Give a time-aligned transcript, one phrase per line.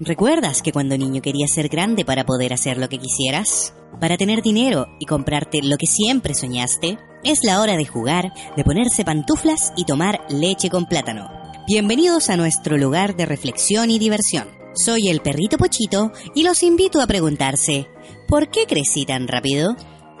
[0.00, 3.74] ¿Recuerdas que cuando niño querías ser grande para poder hacer lo que quisieras?
[4.00, 6.98] Para tener dinero y comprarte lo que siempre soñaste?
[7.22, 11.28] Es la hora de jugar, de ponerse pantuflas y tomar leche con plátano.
[11.68, 14.48] Bienvenidos a nuestro lugar de reflexión y diversión.
[14.74, 17.86] Soy el perrito Pochito y los invito a preguntarse,
[18.26, 19.76] ¿por qué crecí tan rápido?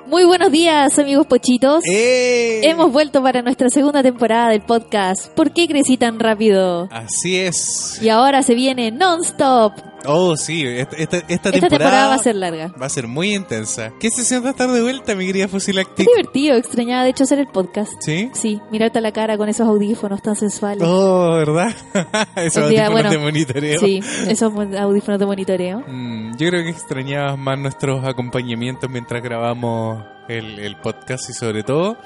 [0.06, 1.84] Muy buenos días, amigos pochitos.
[1.86, 2.60] ¡Eh!
[2.64, 5.28] Hemos vuelto para nuestra segunda temporada del podcast.
[5.34, 6.88] ¿Por qué crecí tan rápido?
[6.90, 8.00] Así es.
[8.02, 9.72] Y ahora se viene non-stop.
[10.06, 12.72] Oh, sí, esta, esta, esta Esta temporada, temporada va a ser larga.
[12.80, 13.92] va a ser muy intensa.
[14.00, 16.06] ¿Qué se siente estar de vuelta, mi querida Es Fusilactic?
[16.06, 17.92] divertido, extrañaba de hecho hacer el podcast.
[18.00, 18.30] ¿Sí?
[18.34, 20.82] Sí, mirarte a la cara con esos audífonos tan sensuales.
[20.86, 21.74] Oh, ¿verdad?
[22.36, 23.80] Esos día, audífonos bueno, de monitoreo.
[23.80, 25.80] Sí, esos audífonos de monitoreo.
[25.86, 31.62] Mm, yo creo que extrañabas más nuestros acompañamientos mientras grabamos el, el podcast y sobre
[31.62, 31.96] todo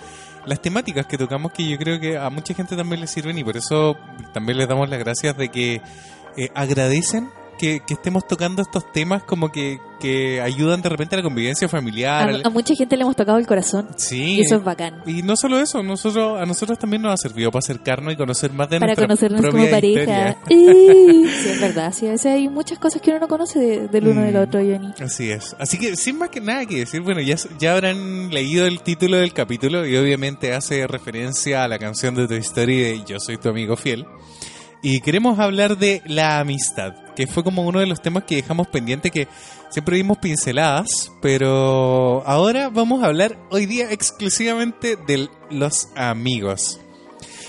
[0.46, 3.42] las temáticas que tocamos que yo creo que a mucha gente también les sirven y
[3.42, 3.96] por eso
[4.32, 5.80] también les damos las gracias de que
[6.36, 11.18] eh, agradecen que, que estemos tocando estos temas como que, que ayudan de repente a
[11.18, 12.28] la convivencia familiar.
[12.28, 13.88] al- A, mucha gente le hemos tocado el corazón.
[13.96, 14.36] sí.
[14.36, 15.02] Y eso es bacán.
[15.06, 18.52] Y no solo eso, nosotros a nosotros también nos ha servido para acercarnos y conocer
[18.52, 20.00] más de Para nuestra conocernos como pareja.
[20.00, 20.36] historia.
[20.48, 21.92] Sí, es verdad.
[21.92, 24.24] Sí, a veces hay muchas cosas que uno no conoce de- del uno Mm.
[24.24, 24.92] del otro, Johnny.
[25.00, 25.54] Así es.
[25.58, 29.16] Así que sin más que nada que decir, bueno, ya, ya habrán leído el título
[29.18, 33.36] del capítulo y obviamente hace referencia a la canción de Toy Story de Yo soy
[33.38, 34.06] tu amigo fiel.
[34.88, 38.68] Y queremos hablar de la amistad, que fue como uno de los temas que dejamos
[38.68, 39.26] pendiente que
[39.68, 46.78] siempre dimos pinceladas, pero ahora vamos a hablar hoy día exclusivamente de los amigos.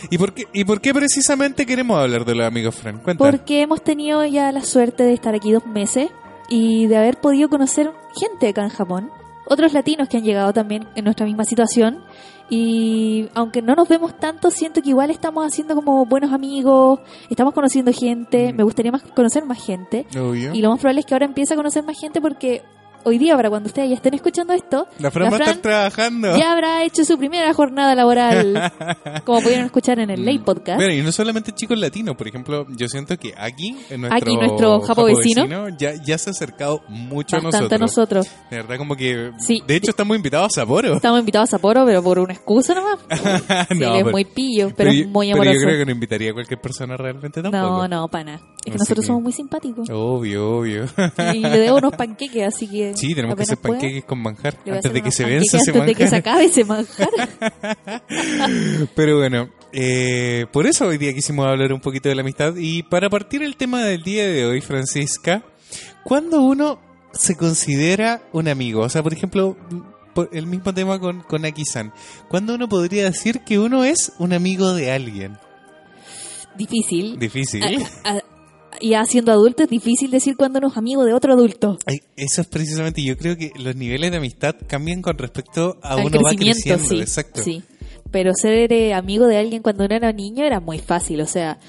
[0.10, 3.04] ¿Y por qué, y por qué precisamente queremos hablar de los amigos, Fran?
[3.04, 3.24] Cuenta.
[3.24, 6.10] Porque hemos tenido ya la suerte de estar aquí dos meses
[6.50, 9.12] y de haber podido conocer gente acá en Japón.
[9.50, 12.00] Otros latinos que han llegado también en nuestra misma situación.
[12.50, 17.54] Y aunque no nos vemos tanto, siento que igual estamos haciendo como buenos amigos, estamos
[17.54, 18.56] conociendo gente, Mm.
[18.56, 20.06] me gustaría más conocer más gente.
[20.18, 20.54] Obvio.
[20.54, 22.64] Y lo más probable es que ahora empiece a conocer más gente porque
[23.08, 25.54] hoy día, para cuando ustedes ya estén escuchando esto, La Fran la va a estar
[25.56, 26.38] Fran trabajando.
[26.38, 28.72] ya habrá hecho su primera jornada laboral,
[29.26, 30.78] como pudieron escuchar en el Ley Podcast.
[30.78, 34.36] Bueno, y no solamente chicos latinos, por ejemplo, yo siento que aquí, en nuestro, Aquí,
[34.38, 38.26] nuestro japo vecino, ya, ya se ha acercado mucho a Bastante a nosotros.
[38.28, 38.50] nosotros.
[38.52, 39.32] De verdad, como que.
[39.40, 39.62] Sí.
[39.66, 40.94] De hecho, estamos invitados a Sapporo.
[40.96, 43.00] Estamos invitados a Sapporo, pero por una excusa nomás.
[43.70, 45.60] Sí, No, es pero- muy pillo, pero, yo- es muy pero amoroso.
[45.60, 47.64] yo creo que no invitaría a cualquier persona realmente tampoco.
[47.64, 48.36] no, no, pana.
[48.36, 49.90] Es que Así nosotros que- somos muy simpáticos.
[49.90, 50.86] Obvio, obvio.
[51.34, 52.94] Y le debo unos panqueques, así que.
[52.98, 55.86] Sí, tenemos que hacer pueda, panqueques con manjar antes de que se venza ese Antes
[55.86, 57.10] de que se acabe ese manjar.
[58.96, 62.54] Pero bueno, eh, por eso hoy día quisimos hablar un poquito de la amistad.
[62.58, 65.44] Y para partir el tema del día de hoy, Francisca,
[66.04, 66.80] ¿cuándo uno
[67.14, 68.82] se considera un amigo?
[68.82, 69.58] O sea, por ejemplo,
[70.14, 71.94] por el mismo tema con, con Aki-san.
[72.30, 75.38] ¿Cuándo uno podría decir que uno es un amigo de alguien?
[76.58, 77.20] Difícil.
[77.20, 77.64] Difícil.
[78.04, 78.22] A- a-
[78.82, 81.78] ya siendo adulto es difícil decir cuando uno es amigo de otro adulto.
[81.86, 85.94] Ay, Eso es precisamente, yo creo que los niveles de amistad cambian con respecto a
[85.96, 86.84] Al uno va creciendo.
[86.84, 87.00] sí.
[87.00, 87.42] Exacto.
[87.42, 87.64] Sí.
[88.12, 91.22] Pero ser eh, amigo de alguien cuando uno era niño era muy fácil.
[91.22, 91.60] O sea,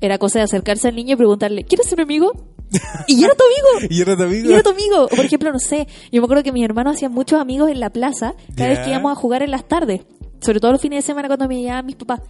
[0.00, 2.32] era cosa de acercarse al niño y preguntarle, ¿quieres ser mi amigo?
[3.06, 3.86] Y yo era tu amigo.
[3.90, 4.50] ¿Y era tu amigo?
[4.50, 5.04] Y era tu amigo.
[5.04, 7.80] O, por ejemplo, no sé, yo me acuerdo que mis hermanos hacían muchos amigos en
[7.80, 10.02] la plaza cada vez que íbamos a jugar en las tardes.
[10.40, 12.20] Sobre todo los fines de semana cuando me llevaban mis papás.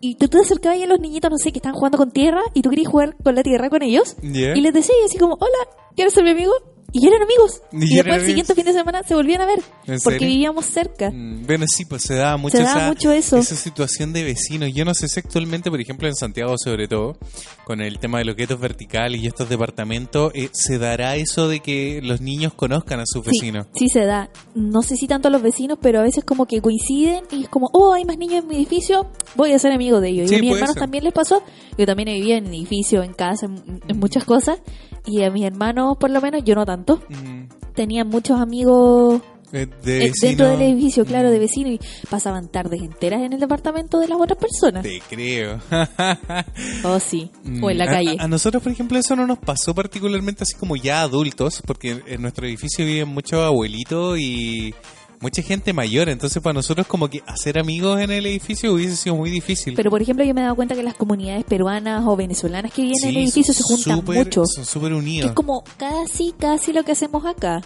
[0.00, 2.42] Y, y tú te acercabas a los niñitos, no sé, que estaban jugando con tierra
[2.54, 4.16] y tú querías jugar con la tierra con ellos.
[4.22, 6.52] Y les decías así como, hola, ¿quieres ser mi amigo?
[6.92, 7.60] Y eran amigos.
[7.72, 9.58] Y Y, eran después el siguiente fin de semana se volvían a ver.
[9.86, 10.28] ¿En Porque serio?
[10.28, 11.10] vivíamos cerca.
[11.10, 13.36] Mm, Bueno, sí, pues se da mucho, Se da esa, mucho eso.
[13.38, 14.70] esa situación de vecinos.
[14.74, 17.16] Yo no sé si actualmente, por ejemplo, en Santiago sobre todo,
[17.64, 21.60] con el tema de los guetos verticales y estos departamentos, eh, se dará eso de
[21.60, 23.66] que los niños conozcan a sus Sí, vecinos.
[23.74, 24.30] sí se da.
[24.54, 27.48] No sé si tanto a los vecinos, pero a veces como que coinciden y es
[27.48, 30.28] como, oh, hay más niños en mi edificio, voy a ser amigo de ellos.
[30.28, 30.80] Sí, y a mis hermanos ser.
[30.82, 31.42] también les pasó.
[31.78, 34.58] Yo también vivido en edificio, en casa, en, en muchas cosas.
[35.06, 37.02] Y a mis hermanos, por lo menos, yo no tanto.
[37.08, 37.44] Mm,
[37.74, 39.22] Tenían muchos amigos
[39.52, 41.72] eh, de eh, dentro del edificio, claro, mm, de vecinos.
[41.72, 44.82] Y pasaban tardes enteras en el departamento de las otras personas.
[44.82, 45.58] Te creo.
[46.84, 47.30] Oh, sí.
[47.62, 48.16] O en la Mm, calle.
[48.18, 52.02] A, a nosotros, por ejemplo, eso no nos pasó particularmente así como ya adultos, porque
[52.06, 54.74] en nuestro edificio viven muchos abuelitos y
[55.20, 59.16] mucha gente mayor, entonces para nosotros como que hacer amigos en el edificio hubiese sido
[59.16, 59.74] muy difícil.
[59.74, 62.82] Pero, por ejemplo, yo me he dado cuenta que las comunidades peruanas o venezolanas que
[62.82, 64.42] viven en Sí, el edificio se juntan mucho.
[64.46, 65.30] Son súper unidos.
[65.30, 67.60] es como casi, casi lo que hacemos acá.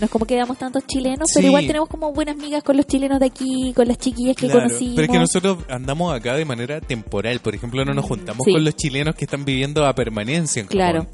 [0.00, 1.34] No es como que veamos tantos chilenos, Sí.
[1.36, 4.46] pero igual tenemos como buenas migas con los chilenos de aquí, con las chiquillas que
[4.46, 4.94] Claro, conocimos.
[4.96, 7.40] Pero es que nosotros andamos acá de manera temporal.
[7.40, 8.52] Por ejemplo, no nos juntamos Sí.
[8.52, 11.08] con los chilenos que están viviendo a permanencia en Japón.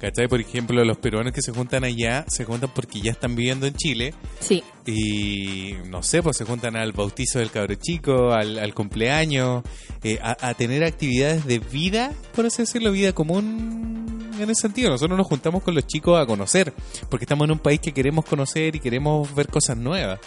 [0.00, 0.28] ¿Cachai?
[0.28, 3.74] Por ejemplo, los peruanos que se juntan allá se juntan porque ya están viviendo en
[3.74, 8.74] Chile Sí, y no sé, pues se juntan al bautizo del cabro chico, al, al
[8.74, 9.62] cumpleaños,
[10.02, 14.90] eh, a, a tener actividades de vida, por así decirlo, vida común en ese sentido.
[14.90, 16.72] Nosotros nos juntamos con los chicos a conocer,
[17.08, 20.20] porque estamos en un país que queremos conocer y queremos ver cosas nuevas.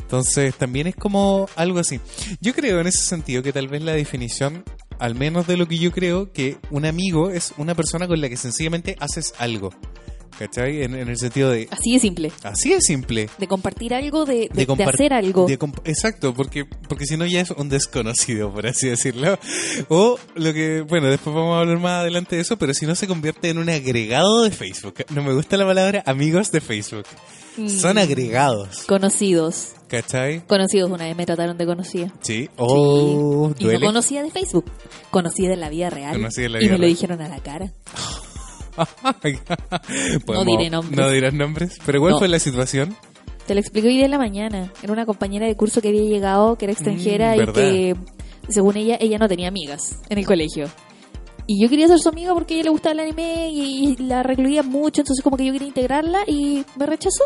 [0.00, 1.98] Entonces también es como algo así.
[2.40, 4.62] Yo creo en ese sentido que tal vez la definición,
[5.02, 8.28] al menos de lo que yo creo, que un amigo es una persona con la
[8.28, 9.70] que sencillamente haces algo.
[10.38, 10.82] ¿Cachai?
[10.82, 11.68] En, en el sentido de...
[11.70, 12.32] Así de simple.
[12.42, 13.28] Así es simple.
[13.38, 15.46] De compartir algo, de, de, de, de hacer algo.
[15.46, 19.38] de exacto, porque, porque si no ya es un desconocido, por así decirlo.
[19.88, 22.94] O lo que, bueno, después vamos a hablar más adelante de eso, pero si no
[22.94, 24.94] se convierte en un agregado de Facebook.
[25.10, 27.04] No me gusta la palabra amigos de Facebook.
[27.56, 27.68] Mm.
[27.68, 29.72] Son agregados, Conocidos.
[29.86, 30.40] ¿cachai?
[30.46, 32.10] Conocidos, una vez me trataron de conocida.
[32.22, 32.48] Sí.
[32.56, 33.64] Oh, Sí.
[33.64, 34.64] Y no conocida de Facebook.
[35.10, 36.14] Conocida en la vida real.
[36.14, 37.70] Conocida en la y vida me lo dijeron a la cara.
[40.26, 40.98] Podemos- diré nombres.
[40.98, 41.78] No dirás nombres.
[41.84, 42.18] Pero ¿cuál No.
[42.18, 42.96] fue la situación?
[43.46, 44.72] Te lo expliqué hoy día en la mañana.
[44.82, 47.96] Era una compañera de curso que había llegado, que era extranjera Mm, y que,
[48.48, 50.66] según ella, ella no tenía amigas en el colegio.
[51.46, 53.96] Y yo quería ser su amiga porque a ella le gustaba el anime y, y
[53.96, 57.24] la recluía mucho, entonces como que yo quería integrarla y me rechazó.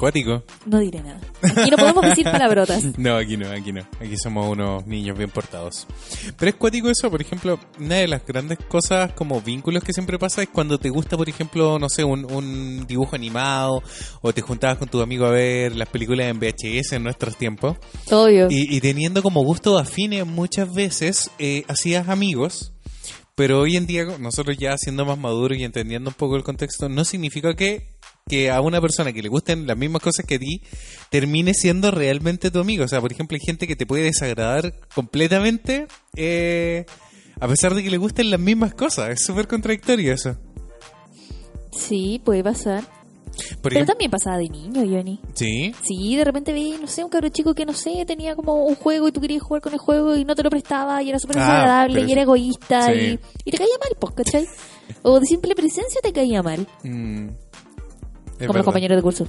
[0.00, 0.42] Cuático.
[0.64, 1.20] No diré nada.
[1.42, 2.82] Aquí no podemos decir palabrotas.
[2.96, 3.82] No, aquí no, aquí no.
[4.00, 5.86] Aquí somos unos niños bien portados.
[6.38, 10.18] Pero es cuático eso, por ejemplo, una de las grandes cosas como vínculos que siempre
[10.18, 13.82] pasa es cuando te gusta, por ejemplo, no sé, un, un dibujo animado
[14.22, 17.76] o te juntabas con tu amigo a ver las películas en VHS en nuestros tiempos.
[18.10, 18.46] Obvio.
[18.48, 22.72] Y, y teniendo como gustos afines muchas veces, eh, hacías amigos.
[23.40, 26.88] Pero hoy en día, nosotros ya siendo más maduros y entendiendo un poco el contexto,
[26.90, 27.89] no significa que,
[28.30, 30.62] que a una persona que le gusten las mismas cosas que a ti
[31.10, 32.84] termine siendo realmente tu amigo.
[32.84, 35.86] O sea, por ejemplo, hay gente que te puede desagradar completamente
[36.16, 36.86] eh,
[37.40, 39.10] a pesar de que le gusten las mismas cosas.
[39.10, 40.36] Es súper contradictorio eso.
[41.72, 42.84] Sí, puede pasar.
[43.62, 45.18] Por Pero ejemplo, también pasaba de niño, Johnny.
[45.34, 45.72] sí.
[45.86, 48.74] Sí, de repente vi, no sé, un cabro chico que no sé, tenía como un
[48.74, 51.18] juego y tú querías jugar con el juego y no te lo prestaba y era
[51.18, 52.92] súper Ah, desagradable y era egoísta Sí.
[52.92, 54.46] y, y te caía mal, pues, ¿cachai?
[55.02, 57.28] O de simple presencia te caía mal, Mm,
[58.40, 58.58] es como verdad.
[58.58, 59.28] los compañeros de curso.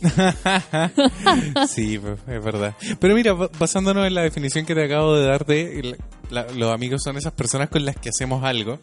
[1.68, 2.74] sí, es verdad.
[2.98, 5.96] Pero mira, ba- basándonos en la definición que te acabo de dar de
[6.30, 8.78] la- los amigos son esas personas con las que hacemos algo,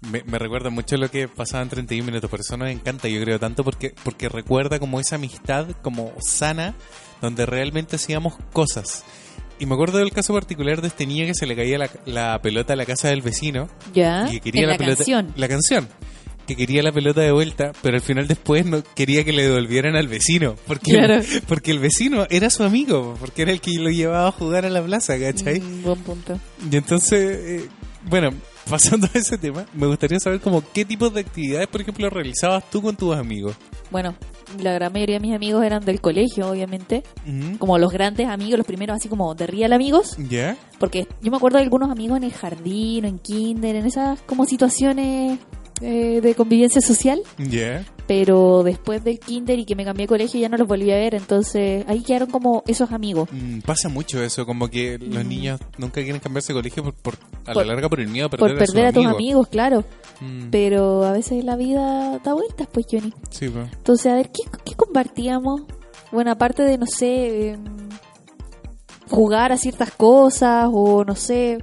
[0.00, 2.30] me, me recuerda mucho lo que pasaba en 31 minutos.
[2.30, 6.74] Por eso nos encanta, yo creo, tanto porque, porque recuerda como esa amistad como sana,
[7.20, 9.04] donde realmente hacíamos cosas.
[9.58, 12.40] Y me acuerdo del caso particular de este niño que se le caía la, la
[12.40, 15.32] pelota a la casa del vecino Ya, y que quería en la, la pelota, canción.
[15.36, 15.88] la canción
[16.50, 19.94] que quería la pelota de vuelta pero al final después no quería que le devolvieran
[19.96, 21.22] al vecino porque Claro.
[21.48, 24.70] porque el vecino era su amigo porque era el que lo llevaba a jugar a
[24.70, 25.60] la plaza ¿cachai?
[25.60, 26.38] Mm, buen punto.
[26.70, 27.68] y entonces eh,
[28.08, 28.30] bueno
[28.68, 32.68] pasando a ese tema me gustaría saber como qué tipos de actividades por ejemplo realizabas
[32.70, 33.56] tú con tus amigos
[33.90, 34.14] Bueno,
[34.62, 37.02] la gran mayoría de mis amigos eran del colegio, obviamente.
[37.58, 40.16] Como los grandes amigos, los primeros así como de real amigos.
[40.28, 40.56] ¿ya?
[40.78, 44.20] Porque yo me acuerdo de algunos amigos en el jardín o en kinder, en esas
[44.22, 45.38] como situaciones
[45.80, 47.22] eh, de convivencia social.
[48.06, 50.96] Pero después del kinder y que me cambié de colegio ya no los volví a
[50.96, 51.14] ver.
[51.14, 53.28] Entonces ahí quedaron como esos amigos.
[53.30, 55.28] Mm, pasa mucho eso como que los Mm.
[55.28, 58.26] niños nunca quieren cambiarse de colegio por, por- a Por- la larga por el miedo
[58.26, 59.14] a perder, Por perder a, tus amigos.
[59.16, 59.84] amigos, claro.
[60.20, 63.12] Mm, Pero a veces la vida da vueltas, pues, Johnny.
[63.30, 63.72] sí, pues.
[63.72, 65.62] Entonces, a ver, ¿qué, qué compartíamos?
[66.10, 67.64] Bueno, aparte de, no sé, em,
[69.08, 71.58] jugar a ciertas cosas o, no sé,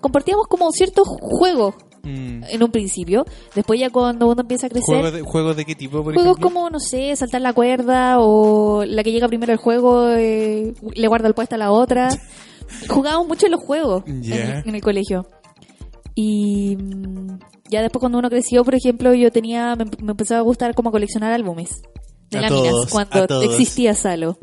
[0.00, 1.74] compartíamos como ciertos juegos
[2.04, 2.44] Mm.
[2.48, 3.24] en un principio.
[3.54, 6.22] Después ya cuando uno empieza a crecer, ¿Juegos de, ¿Juegos de qué tipo, por juegos
[6.38, 6.42] ejemplo?
[6.48, 11.08] como, no sé, saltar la cuerda o la que llega primero al juego eh, le
[11.08, 12.08] guarda el puesto a la otra.
[12.88, 15.26] Jugábamos mucho en los juegos en- el colegio.
[16.14, 17.38] Y mm,
[17.70, 20.90] ya después cuando uno creció, por ejemplo, yo tenía, me, me empezó a gustar como
[20.90, 21.82] coleccionar álbumes
[22.30, 24.38] de A láminas todos, cuando existía Salo.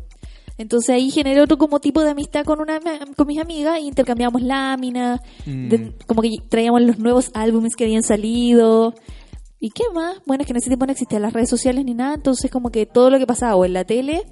[0.57, 2.79] Entonces ahí generé otro como tipo de amistad con una
[3.15, 5.69] con mis amigas y intercambiábamos láminas, Mm.
[5.69, 8.93] de- como que traíamos los nuevos álbumes que habían salido.
[9.59, 10.17] ¿Y qué más?
[10.25, 12.69] Bueno, es que en ese tiempo no existían las redes sociales ni nada, entonces como
[12.71, 14.23] que todo lo que pasaba o en la tele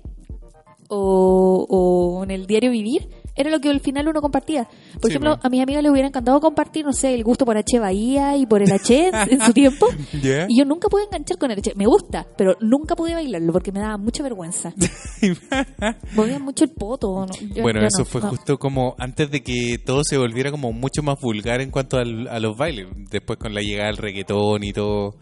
[0.89, 3.07] o, o en el diario vivir
[3.39, 4.65] era lo que al final uno compartía.
[4.93, 7.57] Por Sí, ejemplo, a mis amigas les hubiera encantado compartir, no sé, el gusto por
[7.57, 9.87] H Bahía y por el H en su tiempo.
[10.13, 11.73] Y yo nunca pude enganchar con el H.
[11.75, 14.73] Me gusta, pero nunca pude bailarlo porque me daba mucha vergüenza.
[16.15, 17.25] Movía mucho el poto.
[17.25, 18.29] no, yo- bueno, yo eso no, fue no.
[18.29, 22.27] justo como antes de que todo se volviera como mucho más vulgar en cuanto al-
[22.27, 22.87] a los bailes.
[23.09, 25.15] Después con la llegada del reggaetón y todo.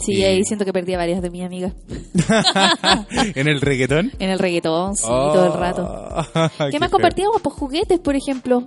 [0.00, 1.74] Sí, Y- ahí siento que perdí a varias de mis amigas.
[3.34, 4.12] en el reggaetón.
[4.18, 5.82] En el reggaetón, sí, todo el rato.
[6.34, 6.90] Oh, ¿Qué, más feo.
[6.90, 7.40] compartíamos?
[7.42, 8.66] Pues juguetes, por ejemplo.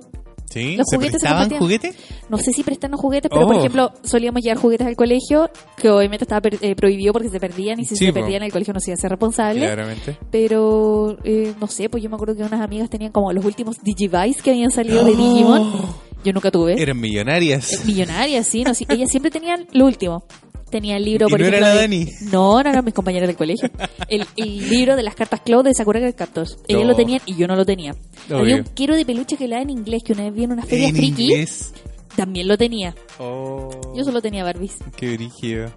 [0.50, 0.78] ¿Sí?
[0.78, 1.96] Los ¿Se juguetes se prestaban juguetes?
[2.30, 3.60] No sé si prestarnos juguetes, pero por Oh.
[3.60, 7.86] ejemplo, solíamos llevar juguetes al colegio, que obviamente estaba eh, prohibido porque se perdían y
[7.86, 8.20] si Sí, se po.
[8.22, 9.62] perdían el colegio no se iba a ser responsable.
[9.66, 10.18] Claramente.
[10.32, 13.78] Pero, eh, no sé, pues yo me acuerdo que unas amigas tenían como los últimos
[13.84, 15.74] Digivice que habían salido de Digimon.
[16.24, 16.82] Yo nunca tuve.
[16.82, 17.84] Eran millonarias.
[17.86, 18.86] Millonarias, sí, no, sí.
[18.90, 20.26] Ellas siempre tenían lo último.
[20.70, 21.68] Tenía el libro, ¿Y por no era ejemplo.
[21.76, 22.12] la de- Dani?
[22.32, 23.70] No, no eran mis compañeras del colegio.
[24.10, 26.58] El, el libro de las cartas Cloud de Sakura Card Captors.
[26.68, 26.88] Ellas No.
[26.90, 27.92] lo tenían y yo no lo tenía.
[28.28, 28.38] Obvio.
[28.40, 30.64] Había un quiero de peluche que la en inglés, que una vez vi en una
[30.64, 31.24] feria En friki.
[31.32, 31.72] inglés.
[32.16, 32.96] También lo tenía.
[33.20, 34.78] Oh, Yo solo tenía Barbies.
[34.96, 35.72] Qué brígido.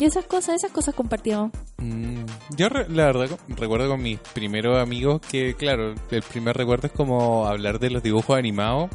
[0.00, 1.50] Y esas cosas, esas cosas compartíamos.
[1.78, 2.24] Mm,
[2.56, 6.86] Yo re- la verdad co- recuerdo con mis primeros amigos que, claro, el primer recuerdo
[6.86, 8.90] es como hablar de los dibujos animados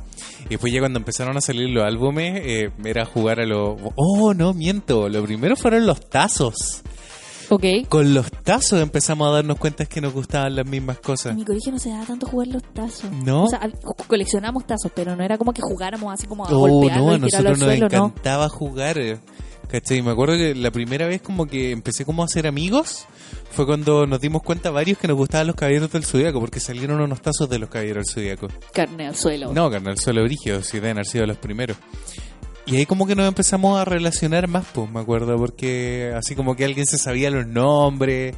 [0.45, 3.79] y después ya cuando empezaron a salir los álbumes eh, era jugar a los...
[3.95, 6.81] Oh, no, miento, lo primero fueron los tazos.
[7.49, 7.63] Ok.
[7.89, 11.35] Con los tazos empezamos a darnos cuenta que nos gustaban las mismas En cosas.
[11.35, 13.11] mi colegio no se daba tanto jugar los tazos.
[13.11, 13.45] ¿No?
[13.45, 16.49] O sea, al- co- coleccionamos tazos, pero no era como que jugáramos así como a
[16.51, 18.05] Oh, golpearlo no, a al nosotros nos suelo, no.
[18.05, 18.97] encantaba jugar.
[18.99, 19.19] eh,
[19.67, 20.01] ¿Cachai?
[20.01, 23.05] Me acuerdo que la primera vez como que empecé como a ser amigos
[23.51, 26.99] fue cuando nos dimos cuenta varios que nos gustaban los caballeros del Zodíaco porque salieron
[27.01, 28.47] unos tazos de los caballeros del Zodíaco.
[28.73, 29.53] Carne al suelo.
[29.53, 31.77] No, carnal, solo brígido, si deben haber sido los primeros.
[32.65, 36.55] Y ahí como que nos empezamos a relacionar más, pues, me acuerdo, porque así como
[36.55, 38.35] que alguien se sabía los nombres.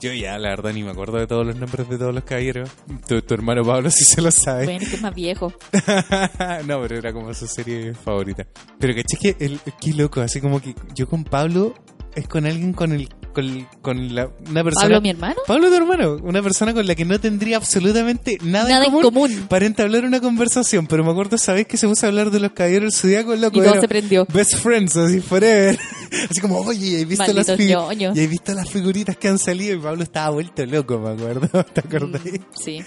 [0.00, 2.70] Yo ya, la verdad, ni me acuerdo de todos los nombres de todos los caballeros.
[3.06, 4.64] Tu, tu hermano Pablo sí se lo sabe.
[4.64, 5.52] Bueno, que es más viejo.
[6.66, 8.46] no, pero era como su serie favorita.
[8.78, 11.74] Pero caché que, el, qué loco, así como que yo con Pablo
[12.14, 14.84] es con alguien con el con, con la, una persona...
[14.88, 15.36] ¿Pablo, mi hermano?
[15.46, 19.00] Pablo, tu hermano, una persona con la que no tendría absolutamente nada, Nada en en
[19.00, 19.46] común, común.
[19.48, 20.86] para entablar una conversación.
[20.86, 23.34] Pero me acuerdo, ¿sabes que se puso a hablar de los caballeros del Zodíaco?
[23.34, 24.26] Loco, Y todo se prendió.
[24.32, 25.78] Best friends, así forever.
[26.30, 28.16] Así como, oye, ¿y visto, las Malditos fi- ñoños.
[28.16, 29.74] y he visto las figuritas que han salido?
[29.76, 31.48] Y Pablo estaba vuelto loco, me acuerdo.
[31.72, 32.22] ¿Te acordás?
[32.54, 32.80] Sí.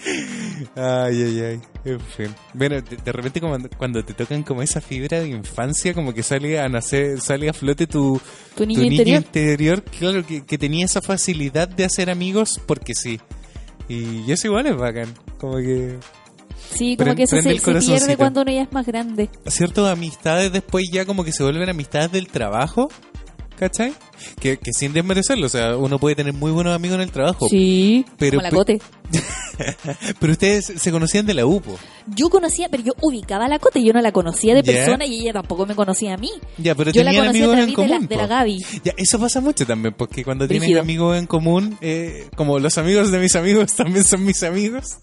[0.76, 1.62] Ay, ay, ay.
[1.86, 2.28] En fin.
[2.54, 6.24] Bueno, de, de repente cuando, cuando te tocan como esa fibra de infancia, como que
[6.24, 8.20] sale a nacer, sale a flote tu,
[8.56, 9.18] Tu niño interior.
[9.24, 13.20] interior, claro, que, que tenía esa facilidad de hacer amigos porque sí.
[13.88, 15.14] Y eso igual es bacán.
[15.40, 15.98] Como que
[16.74, 19.30] Sí, como que eso se, el se pierde cuando uno ya es más grande.
[19.48, 22.90] ciertas amistades después ya como que se vuelven amistades del trabajo.
[23.58, 23.94] ¿Cachai?
[24.40, 27.48] Que, que sin desmerecerlo, o sea, uno puede tener muy buenos amigos en el trabajo.
[27.50, 28.82] Sí, pero como la Cote.
[30.20, 31.78] Pero ustedes se conocían de la UPO.
[32.08, 35.22] Yo conocía, pero yo ubicaba a la Cote, yo no la conocía de persona y
[35.22, 36.30] ella tampoco me conocía a mí.
[36.58, 38.08] Ya, pero yo la tenían amigos en de la, común.
[38.08, 38.28] de la.
[38.28, 38.66] Gaby.
[38.84, 43.12] Ya, eso pasa mucho también, porque cuando tienen amigos en común, eh, como los amigos
[43.12, 44.98] de mis amigos también son mis amigos,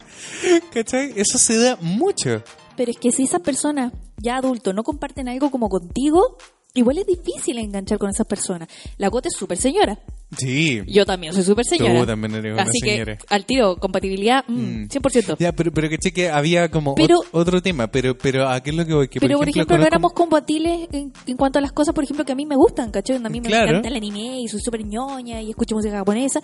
[0.73, 1.13] ¿cachai?
[1.17, 2.43] Eso se da mucho.
[2.77, 6.37] Pero es que si esas personas, ya adultos, no comparten algo como contigo,
[6.75, 8.69] igual es difícil enganchar con esas personas.
[8.99, 9.99] La Cote es súper señora.
[10.39, 10.81] Sí.
[10.87, 12.01] Yo también soy súper señora.
[12.01, 13.17] Tú también eres una Así señora.
[13.19, 14.89] que, al tiro, compatibilidad, mm, Mm.
[14.89, 15.37] 100%.
[15.39, 18.71] Ya, pero, pero caché que había como Pero- ot- otro tema, pero, pero ¿a qué
[18.71, 19.09] es lo que voy?
[19.09, 22.05] Que, Pero, por ejemplo, no conozco- éramos compatibles en, en cuanto a las cosas, por
[22.05, 23.17] ejemplo, que a mí me gustan, ¿cachai?
[23.17, 23.69] A mí me Claro.
[23.71, 26.41] encanta el anime y soy súper ñoña y escucho música japonesa.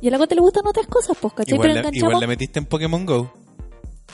[0.00, 1.54] Y a la Cote le gustan otras cosas, pues, ¿cachai?
[1.54, 2.10] Igual Pero la, enganchamos.
[2.10, 3.32] igual la metiste en Pokémon Go.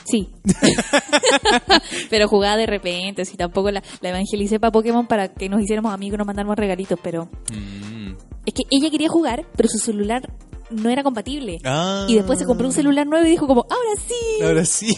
[0.05, 0.29] Sí.
[2.09, 5.93] pero jugaba de repente, si tampoco la, la evangelicé para Pokémon para que nos hiciéramos
[5.93, 8.13] amigos y nos mandáramos regalitos, pero Mm.
[8.45, 10.31] es que ella quería jugar, pero su celular
[10.71, 11.57] no era compatible.
[11.65, 12.05] Ah.
[12.07, 14.43] Y después se compró un celular nuevo y dijo como, ahora sí.
[14.43, 14.95] Ahora sí.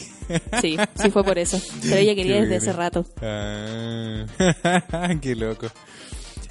[0.61, 1.59] Sí, sí fue por eso.
[1.81, 2.79] Pero ella quería Qué desde ese bueno.
[2.79, 3.05] rato.
[3.21, 4.25] Ah.
[5.21, 5.67] qué loco.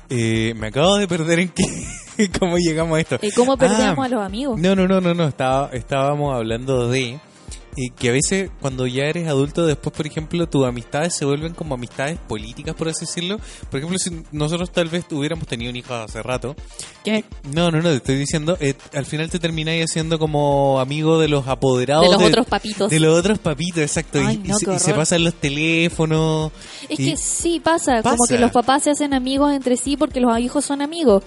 [0.09, 3.19] Eh, me acabo de perder en qué, cómo llegamos a esto.
[3.23, 4.59] Eh, ¿Cómo perdíamos Ah, a los amigos?
[4.61, 5.29] No, no, no, no, no.
[5.29, 7.19] Estaba, estábamos hablando de
[7.77, 11.55] eh, que a veces cuando ya eres adulto, después, por ejemplo, tus amistades se vuelven
[11.55, 13.39] como amistades políticas, por así decirlo.
[13.71, 16.57] Por ejemplo, si nosotros tal vez hubiéramos tenido un hijo hace rato.
[17.05, 17.25] ¿Qué?
[17.55, 21.29] No, no, no, te estoy diciendo, eh, al final te termináis haciendo como amigo de
[21.29, 22.05] los apoderados.
[22.09, 22.91] De los otros papitos.
[22.91, 24.21] De los otros papitos, exacto.
[24.21, 26.53] Y- Ay, y, no, se, y pasan los teléfonos.
[26.89, 30.21] Es y- que sí pasa, como que los papás se hacen amigos entre sí porque
[30.21, 31.23] los hijos son amigos.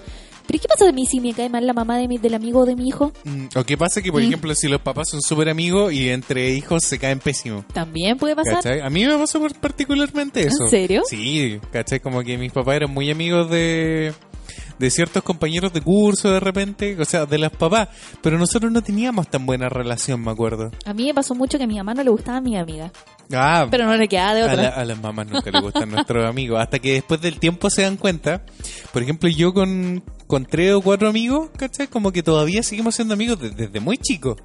[0.46, 2.64] Pero ¿qué pasa de mí si me cae mal la mamá de mi, del amigo
[2.66, 3.12] de mi hijo?
[3.24, 4.26] Mm, O qué pasa que, por Mm.
[4.26, 7.66] ejemplo, si los papás son súper amigos y entre hijos se caen pésimos.
[7.68, 8.56] También puede pasar.
[8.56, 8.80] ¿Cachai?
[8.80, 10.64] A mí me pasó particularmente eso.
[10.64, 11.02] ¿En serio?
[11.08, 12.00] Sí, ¿cachai?
[12.00, 14.12] Como que mis papás eran muy amigos de,
[14.78, 17.88] de ciertos compañeros de curso de repente, o sea, de las papás,
[18.22, 20.70] pero nosotros no teníamos tan buena relación, me acuerdo.
[20.84, 22.92] A mí me pasó mucho que a mi mamá no le gustaba a mi amiga.
[23.32, 24.62] Ah, Pero no le quedaba de a, otra.
[24.62, 27.82] la- a las mamás nunca les gustan nuestros amigos, hasta que después del tiempo se
[27.82, 28.42] dan cuenta.
[28.92, 30.02] Por ejemplo, yo con,
[30.34, 31.86] con tres o cuatro amigos, ¿cachai?
[31.86, 34.36] Como que todavía seguimos siendo amigos de- desde muy chicos.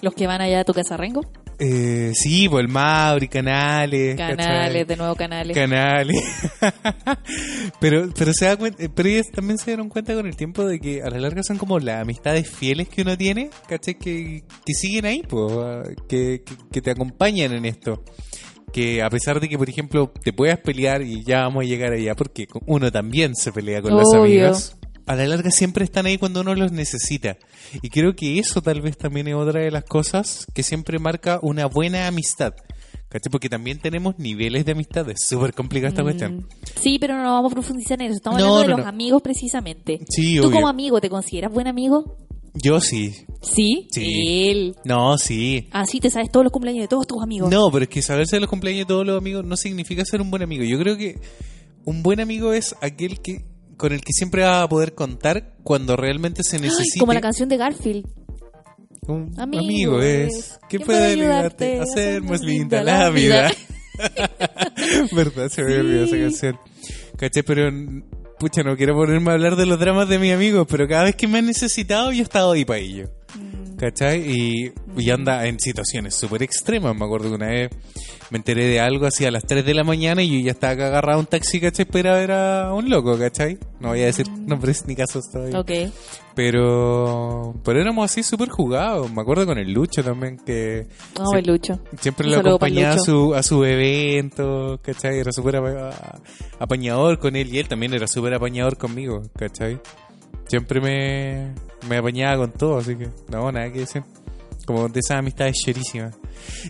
[0.00, 1.22] Los que van allá a tu casa, Rengo.
[1.58, 4.16] Eh, sí, pues el Mauri, Canales.
[4.16, 4.36] ¿cachai?
[4.36, 5.56] Canales, de nuevo canales.
[5.56, 6.16] canales.
[7.80, 10.78] pero pero se da cuenta, pero ellos también se dieron cuenta con el tiempo de
[10.80, 13.94] que a la larga son como las amistades fieles que uno tiene, ¿cachai?
[13.94, 18.02] Que, que siguen ahí, po, que, que, que te acompañan en esto.
[18.72, 21.92] Que a pesar de que, por ejemplo, te puedas pelear y ya vamos a llegar
[21.92, 24.22] allá, porque uno también se pelea con los Obvio.
[24.24, 24.76] amigos,
[25.06, 27.36] a la larga siempre están ahí cuando uno los necesita.
[27.82, 31.38] Y creo que eso tal vez también es otra de las cosas que siempre marca
[31.42, 32.54] una buena amistad.
[33.08, 33.30] ¿Cachai?
[33.30, 35.08] Porque también tenemos niveles de amistad.
[35.10, 36.36] Es súper complicada esta cuestión.
[36.36, 36.46] Mm,
[36.80, 38.16] Sí, pero no vamos a profundizar en eso.
[38.16, 38.88] Estamos No, hablando de no, los no.
[38.90, 40.00] amigos precisamente.
[40.08, 40.52] Sí, ¿Tú obvio.
[40.56, 42.16] como amigo te consideras buen amigo?
[42.54, 43.12] Yo sí.
[43.42, 43.88] Sí.
[43.92, 44.48] Sí.
[44.48, 44.76] Él.
[44.84, 45.68] No, sí.
[45.72, 47.50] Ah, sí, te sabes todos los cumpleaños de todos tus amigos.
[47.50, 50.20] No, pero es que saberse de los cumpleaños de todos los amigos no significa ser
[50.20, 50.64] un buen amigo.
[50.64, 51.16] Yo creo que
[51.84, 53.44] un buen amigo es aquel que
[53.84, 56.98] con el que siempre va a poder contar cuando realmente se necesite.
[56.98, 58.06] como la canción de Garfield.
[59.06, 63.52] Un Amigo amigo es que quien puede ayudarte a hacer más linda la vida.
[65.12, 65.50] ¿Verdad?
[65.50, 66.58] Se me olvidó esa canción.
[67.18, 67.42] ¿Caché?
[67.42, 67.70] Pero,
[68.38, 71.14] pucha, no quiero ponerme a hablar de los dramas de mi amigo, pero cada vez
[71.14, 73.10] que me han necesitado, yo he estado ahí para ello.
[73.84, 73.90] Mm.
[73.90, 74.20] ¿Cachai?
[74.30, 76.96] Y, y anda en situaciones súper extremas.
[76.96, 77.70] Me acuerdo que una vez
[78.30, 80.72] me enteré de algo así a las 3 de la mañana y yo ya estaba
[80.72, 81.84] agarrado a un taxi, ¿cachai?
[81.84, 83.58] Para ir a ver a un loco, ¿cachai?
[83.80, 85.60] No voy a decir nombres ni casos todavía.
[85.60, 85.70] Ok.
[86.34, 89.10] Pero, pero éramos así súper jugados.
[89.12, 90.86] Me acuerdo con el Lucho también, que
[91.16, 91.22] Sí.
[91.38, 91.78] el Lucho.
[92.00, 95.18] siempre lo acompañaba a su, a su evento, ¿cachai?
[95.18, 96.20] Era súper apa-
[96.58, 99.78] apañador con él y él también era súper apañador conmigo, ¿cachai?
[100.46, 101.54] Siempre me,
[101.88, 104.02] me apañaba con todo, así que no, nada que decir.
[104.66, 106.16] Como de esas amistades chorísimas.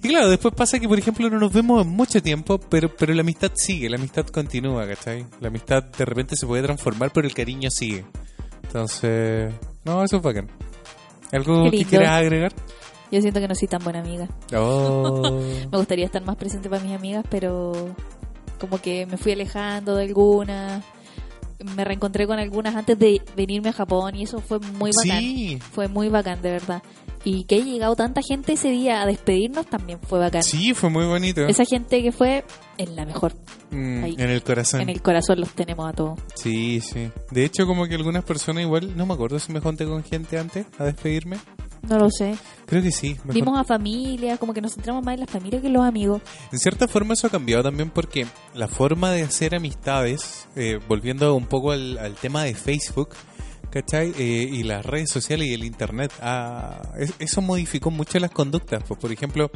[0.03, 3.15] Y claro, después pasa que, por ejemplo, no nos vemos en mucho tiempo, pero, pero
[3.15, 5.25] la amistad sigue, la amistad continúa, ¿cachai?
[5.41, 8.05] La amistad de repente se puede transformar, pero el cariño sigue.
[8.65, 9.53] Entonces,
[9.85, 10.49] no, eso es bacán.
[11.31, 12.53] ¿Algo Qué que quieras agregar?
[13.11, 14.29] Yo siento que no soy tan buena amiga.
[14.57, 15.41] Oh.
[15.71, 17.95] Me gustaría estar más presente para mis amigas, pero
[18.59, 20.83] como que me fui alejando de algunas.
[21.77, 25.21] Me reencontré con algunas antes de venirme a Japón y eso fue muy bacán.
[25.21, 26.83] Sí, Fue muy bacán, de verdad.
[27.27, 30.43] Y que haya llegado tanta gente ese día a despedirnos también fue bacán.
[30.43, 31.47] sí, fue muy bonito.
[31.47, 32.45] Esa gente que fue
[32.77, 33.33] es la mejor.
[33.71, 34.15] Mm, ahí.
[34.19, 34.83] en el corazón.
[34.83, 36.19] En el corazón los tenemos a todos.
[36.35, 37.11] Sí, sí.
[37.31, 40.39] De hecho, como que algunas personas igual, no me acuerdo si me junté con gente
[40.39, 41.39] antes a despedirme.
[41.89, 42.35] No lo sé.
[42.67, 43.11] Creo que sí.
[43.25, 43.35] mejor.
[43.35, 46.23] Vimos a familias, como que nos centramos más en la familia que en los amigos.
[46.53, 51.35] En cierta forma eso ha cambiado también porque la forma de hacer amistades, eh, volviendo
[51.35, 53.11] un poco al, al tema de Facebook,
[53.71, 54.13] ¿cachai?
[54.19, 58.83] Eh, y las redes sociales y el Internet, ah, es- eso modificó mucho las conductas.
[58.87, 59.51] Pues, por ejemplo,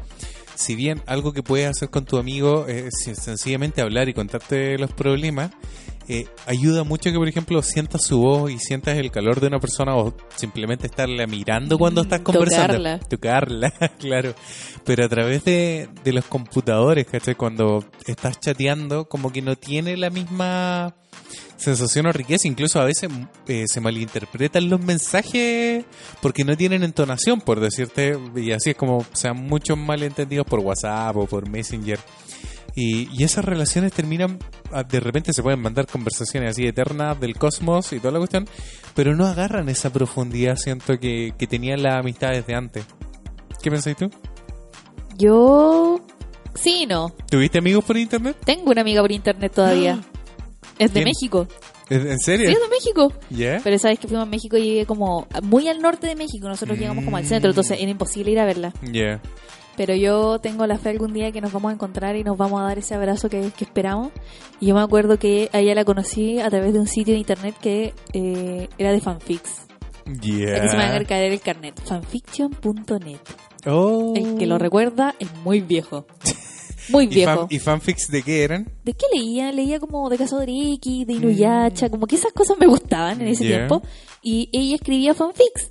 [0.54, 4.92] si bien algo que puedes hacer con tu amigo es sencillamente hablar y contarte los
[4.92, 5.50] problemas,
[6.08, 9.58] eh, ayuda mucho que, por ejemplo, sientas su voz y sientas el calor de una
[9.60, 12.76] persona o simplemente estarla mirando cuando Mm, estás conversando.
[12.76, 12.98] tocarla.
[13.00, 14.34] Tocarla, claro.
[14.84, 17.34] Pero a través de, de los computadores, ¿cachai?
[17.34, 20.94] Cuando estás chateando, como que no tiene la misma
[21.56, 22.46] sensación o riqueza.
[22.48, 23.10] Incluso a veces
[23.48, 25.84] eh, se malinterpretan los mensajes
[26.22, 28.16] porque no tienen entonación, por decirte.
[28.36, 31.98] Y así es como sean muchos malentendidos por WhatsApp o por Messenger.
[32.80, 34.38] Y, y esas relaciones terminan,
[34.70, 38.46] ah, de repente se pueden mandar conversaciones así eternas del cosmos y toda la cuestión,
[38.94, 42.84] pero no agarran esa profundidad, siento que, que tenían las amistades de antes.
[43.62, 44.08] ¿Qué pensáis tú?
[45.16, 46.00] Yo...
[46.54, 47.12] Sí, no.
[47.30, 48.36] ¿Tuviste amigos por internet?
[48.44, 50.00] Tengo una amiga por internet todavía.
[50.78, 51.06] Es de ¿Quién?
[51.06, 51.48] México.
[51.90, 52.50] ¿En en Sí, serio?
[52.50, 53.12] es de México.
[53.30, 53.60] ¿Ya?
[53.64, 56.46] Pero sabes que fuimos a México y llegué como muy al norte de México.
[56.48, 58.72] Nosotros llegamos como al centro, entonces era imposible ir a verla.
[58.92, 59.20] Ya.
[59.78, 62.60] Pero yo tengo la fe algún día que nos vamos a encontrar y nos vamos
[62.60, 64.10] a dar ese abrazo que, que esperamos.
[64.60, 67.20] Y yo me acuerdo que a ella la conocí a través de un sitio de
[67.20, 69.66] internet que eh, era de fanfics.
[70.04, 70.56] Ya.
[70.56, 71.80] Aquí se me va a caer el carnet.
[71.82, 73.18] Fanfiction.net.
[73.66, 74.14] Oh.
[74.16, 76.06] El que lo recuerda es muy viejo.
[76.90, 77.34] Muy ¿Y, viejo.
[77.42, 78.66] fan- ¿Y fanfics de qué eran?
[78.84, 79.52] ¿De qué leía?
[79.52, 83.46] Leía como de X, de Inuyasha, como que esas cosas me gustaban en ese Mm.
[83.46, 83.82] Tiempo.
[84.22, 85.70] Y ella escribía fanfics.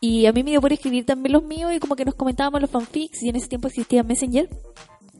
[0.00, 2.60] Y a mí me dio por escribir también los míos y como que nos comentábamos
[2.60, 4.48] los fanfics y en ese tiempo existía Messenger.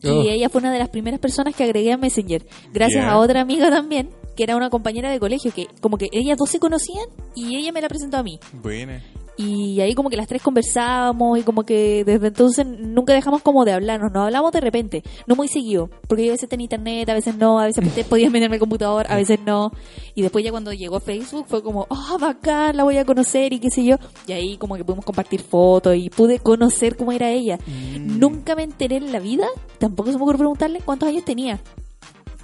[0.05, 0.23] Oh.
[0.23, 2.47] Y ella fue una de las primeras personas que agregué a Messenger.
[2.73, 6.39] Gracias a otra amiga también, que era una compañera de colegio, que como que ellas
[6.39, 8.39] dos se conocían y ella me la presentó a mí.
[8.53, 9.03] Buena.
[9.39, 13.65] Y ahí como que las tres conversábamos y como que desde entonces nunca dejamos como
[13.65, 17.09] de hablarnos, nos hablamos de repente, no muy seguido, porque yo a veces tenía internet,
[17.09, 19.71] a veces no, a veces podía meterme al computador, a veces no.
[20.17, 23.61] Y después ya cuando llegó Facebook fue como, ah, bacán, la voy a conocer y
[23.61, 23.97] qué sé yo.
[24.27, 27.61] Y ahí como que pudimos compartir fotos y pude conocer cómo era ella.
[28.01, 29.47] Nunca me enteré en la vida,
[29.79, 31.61] tampoco se me ocurrió preguntarle cuántos años tenía.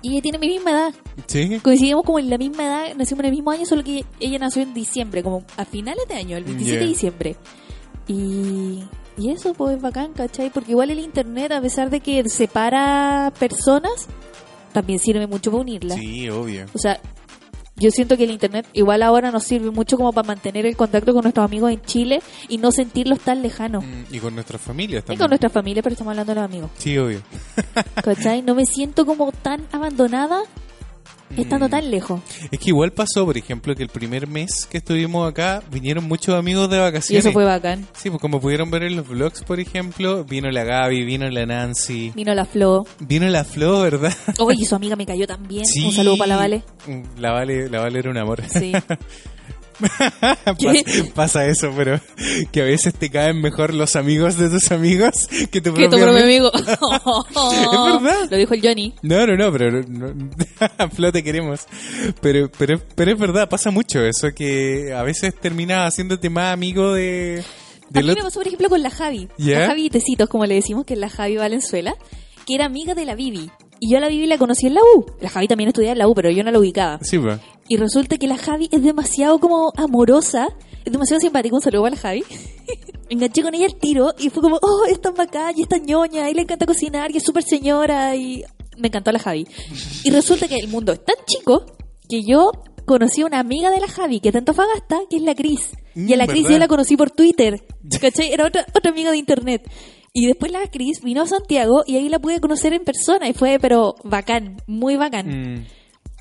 [0.05, 0.95] Y ella tiene mi misma edad.
[1.27, 1.59] ¿Sí?
[1.63, 4.61] Coincidimos como en la misma edad, nacimos en el mismo año, solo que ella nació
[4.61, 7.37] en diciembre, como a finales de año, el 27 de diciembre.
[8.07, 8.85] Y,
[9.17, 10.51] y eso pues es bacán, ¿cachai?
[10.51, 14.07] Porque igual el internet, a pesar de que separa personas,
[14.75, 15.99] también sirve mucho para unirlas.
[15.99, 16.67] Sí, obvio.
[16.75, 17.01] O sea,
[17.77, 21.13] yo siento que el internet igual ahora nos sirve mucho como para mantener el contacto
[21.13, 23.85] con nuestros amigos en Chile y no sentirlos tan lejanos.
[23.85, 25.19] Mm, Y con nuestras familias Y también.
[25.21, 26.71] con nuestra familia, pero estamos hablando de los amigos.
[26.79, 27.21] Sí, obvio.
[28.05, 28.43] ¿Cachai?
[28.43, 30.43] No me siento como tan abandonada
[31.37, 32.21] estando tan lejos.
[32.51, 36.35] Es que igual pasó, por ejemplo, que el primer mes que estuvimos acá vinieron muchos
[36.35, 37.25] amigos de Y vacaciones.
[37.25, 37.87] eso fue bacán.
[37.97, 41.47] Sí, pues como pudieron ver en los vlogs, por ejemplo, vino la Gaby, vino la
[41.47, 42.87] Nancy, Vino la Flo.
[43.01, 44.15] vino la Flo, ¿verdad?
[44.39, 45.65] Oye, su amiga me cayó también.
[45.67, 45.85] Sí.
[45.87, 46.63] Un saludo para la Vale.
[47.19, 48.43] La Vale, la Vale era un amor.
[48.49, 48.73] Sí.
[51.15, 52.01] Pasa eso, pero
[52.53, 55.91] que a veces te caen mejor los amigos de tus amigos que tu que tu
[55.91, 56.51] propio propio amigo.
[56.55, 58.01] amigo.
[58.01, 58.31] verdad.
[58.31, 58.95] Lo dijo el Johnny.
[59.03, 60.15] No, no, no, pero no,
[60.95, 61.67] Flo te queremos.
[62.21, 66.93] Pero, pero, pero es verdad, pasa mucho eso, que a veces terminas haciéndote más amigo
[66.93, 67.43] de...
[67.91, 69.29] A del mí me pasó, por ejemplo, con la Javi.
[69.37, 71.95] La Javi Tecitos, como le decimos, que es la Javi Valenzuela,
[72.47, 73.51] que era amiga de la Vivi.
[73.85, 75.05] Y yo a la Vivi la conocí en la U.
[75.21, 77.01] La Javi también estudiaba en la U, pero yo no la ubicaba.
[77.03, 77.39] Sí, pues.
[77.69, 80.49] Y resulta que la Javi es demasiado como amorosa,
[80.87, 81.55] es demasiado simpática.
[81.55, 82.25] Un saludo para la Javi.
[83.11, 85.69] Me enganché con ella al tiro y fue como, oh, es tan bacán y es
[85.69, 88.43] tan ñoña y le encanta cocinar y es súper señora y
[88.79, 89.47] me encantó la Javi.
[90.03, 91.67] Y resulta que el mundo es tan chico
[92.09, 92.53] que yo
[92.87, 95.73] conocí a una amiga de la Javi que es de Antofagasta, que es la Cris.
[95.95, 97.63] Y a la Mm, Cris yo la conocí por Twitter,
[98.01, 98.33] ¿cachai?
[98.33, 99.71] Era otra, otra amiga de internet.
[100.17, 103.33] Y después la Cris vino a Santiago y ahí la pude conocer en persona y
[103.33, 105.27] fue, pero bacán, muy bacán.
[105.27, 105.67] Mm,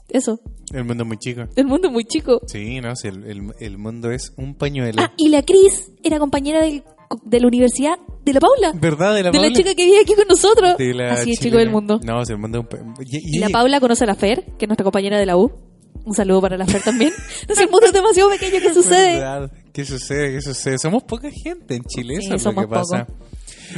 [0.09, 0.39] Eso,
[0.73, 1.41] el mundo es muy chico.
[1.55, 2.41] el mundo es muy chico.
[2.47, 4.99] Sí, no, sí, el, el, el mundo es un pañuelo.
[4.99, 6.83] Ah, y la Cris era compañera del-
[7.23, 7.93] de la universidad
[8.25, 8.71] de la Paula.
[8.73, 9.13] ¿Verdad?
[9.13, 9.55] De la de la Paula?
[9.55, 10.75] chica que vive aquí con nosotros.
[10.79, 11.99] De la Así es, chico del mundo.
[12.03, 14.43] No, sí, el mundo es un pa- y, Y la Paula conoce a la Fer,
[14.57, 15.51] que es nuestra compañera de la U.
[16.03, 17.13] Un saludo para la Fer también.
[17.41, 19.23] Entonces el mundo es demasiado pequeño, ¿qué sucede?
[19.71, 20.31] ¿Qué sucede?
[20.33, 20.79] ¿Qué sucede?
[20.79, 23.05] Somos poca gente en Chile, Sí, eso es lo que pasa.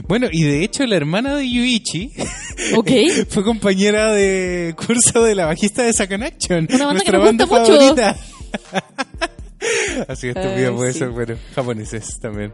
[0.07, 2.11] Bueno, y de hecho la hermana de Yuichi
[2.75, 2.89] Ok.
[3.29, 6.67] fue compañera de curso de la bajista de Sacan Action.
[6.73, 7.79] Una banda que nuestra nos banda gusta mucho.
[7.79, 8.15] favorita.
[10.07, 10.99] Así estúpido Ay, puede sí.
[10.99, 12.53] ser, bueno, japoneses también.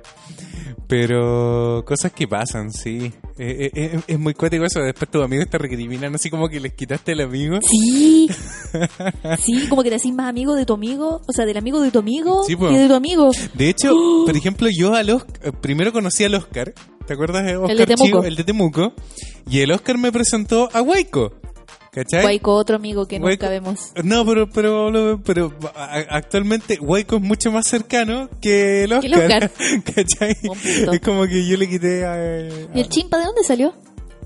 [0.87, 3.11] Pero cosas que pasan, sí.
[3.37, 4.79] Eh, eh, eh, es muy cuático eso.
[4.81, 7.59] Después tus amigos te recriminan así como que les quitaste el amigo.
[7.69, 8.29] Sí.
[9.43, 11.91] Sí, como que te decís más amigo de tu amigo, o sea, del amigo de
[11.91, 13.31] tu amigo Sí, que de tu amigo.
[13.53, 13.93] De hecho,
[14.25, 16.73] por ejemplo, yo al Oscar, primero conocí al Oscar.
[17.11, 18.23] ¿Te acuerdas de Oscar de Temuco.
[18.23, 18.93] El de Temuco.
[19.49, 21.33] Y el Oscar me presentó a Waiko.
[21.91, 22.21] ¿Cachai?
[22.21, 23.91] Guayco, otro amigo que nunca Waiko- vemos.
[24.01, 29.11] No, pero, pero, pero a- actualmente Waiko es mucho más cercano que el Oscar.
[29.11, 29.51] el Oscar.
[29.93, 30.37] ¿Cachai?
[30.93, 33.73] Es como que yo le quité a, ¿Y el chimpa de dónde salió?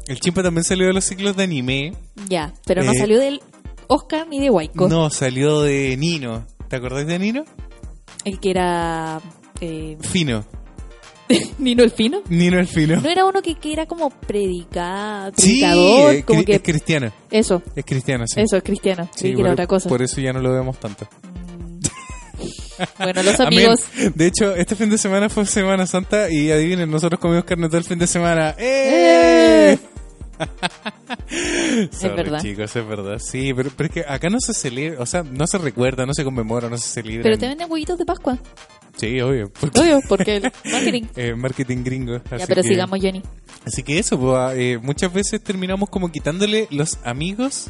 [0.08, 1.94] El chimpa también salió de los ciclos de anime.
[2.30, 3.42] Ya, pero no Eh, salió del
[3.88, 4.88] Oscar ni de Guayco.
[4.88, 6.46] No, salió de Nino.
[6.68, 7.46] ¿Te acordás de Nino?
[8.26, 9.22] El que era.
[9.60, 10.46] Eh, Fino.
[11.60, 12.22] Nino el Fino.
[12.30, 13.02] Nino el Fino.
[13.02, 16.56] No era uno que, que era como predica, Sí, predicador, es, como que.
[16.56, 17.12] es cristiano.
[17.32, 18.42] Eso, Es cristiano, sí.
[18.42, 19.10] eso es cristiano.
[19.16, 19.90] Sí, que por, era otra cosa.
[19.90, 21.08] por eso ya no lo vemos tanto.
[23.00, 23.60] Bueno, los Amén.
[23.60, 23.80] amigos.
[24.14, 27.78] De hecho, este fin de semana fue Semana Santa y adivinen, nosotros comimos carne todo
[27.78, 28.54] el fin de semana.
[28.58, 29.78] ¡Eh!
[31.92, 32.42] Sorry, verdad.
[32.42, 33.20] chicos, es verdad.
[33.20, 36.14] Sí, pero, pero es que acá no se celebra, o sea, no se recuerda, no
[36.14, 37.24] se conmemora, no se celebra.
[37.24, 38.38] Pero te venden huevitos de Pascua.
[38.98, 39.52] Sí, obvio.
[39.60, 41.04] Porque, Obvio, porque el marketing.
[41.16, 42.22] eh, marketing gringo.
[42.38, 43.22] Ya, pero que- sigamos, Jenny.
[43.66, 47.68] Así que eso, pues, ah, eh, muchas veces terminamos como quitándole los amigos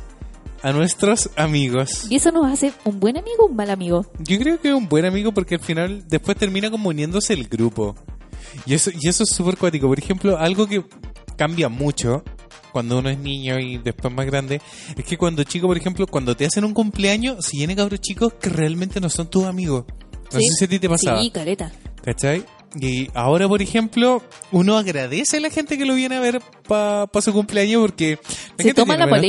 [0.61, 2.07] a nuestros amigos.
[2.09, 4.05] ¿Y eso nos hace un buen amigo o un mal amigo?
[4.19, 7.47] Yo creo que es un buen amigo porque al final después termina como uniéndose el
[7.47, 7.95] grupo.
[8.65, 9.87] Y eso, y eso es súper cuático.
[9.87, 10.83] Por ejemplo, algo que
[11.37, 12.23] cambia mucho
[12.71, 14.61] cuando uno es niño y después más grande,
[14.97, 18.33] es que cuando chico, por ejemplo, cuando te hacen un cumpleaños, si vienen cabros chicos
[18.33, 19.85] que realmente no son tus amigos.
[20.31, 20.47] No Sí.
[20.49, 21.21] sé si a ti te pasaba.
[21.21, 21.71] Sí, careta.
[22.03, 22.43] ¿Cachai?
[22.79, 27.07] Y ahora, por ejemplo, uno agradece a la gente que lo viene a ver para
[27.21, 29.21] su cumpleaños porque la Se gente toma tiene la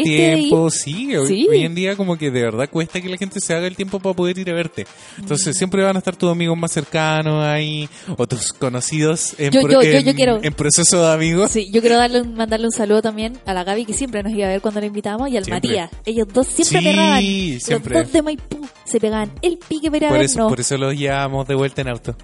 [0.47, 0.75] menos.
[0.75, 1.47] Sí, hoy, Sí.
[1.49, 4.01] hoy en día como que de verdad cuesta que la gente se haga el tiempo
[4.01, 4.87] para poder ir a verte.
[5.19, 9.61] Entonces siempre van a estar tus amigos más cercanos ahí o tus conocidos en, Yo-
[9.61, 11.51] pro- yo- yo- en- quiero- en proceso de amigos.
[11.53, 14.47] Sí, yo quiero darle mandarle un saludo también a la Gaby que siempre nos iba
[14.47, 15.69] a ver cuando la invitamos y al Siempre.
[15.71, 15.91] Matías.
[16.05, 17.23] Ellos dos siempre Sí, pegaban.
[17.61, 17.95] siempre.
[17.95, 20.33] Los dos de Maipú se pegaban el pique para Por vernos.
[20.33, 22.17] eso, por eso los llevamos de vuelta en auto.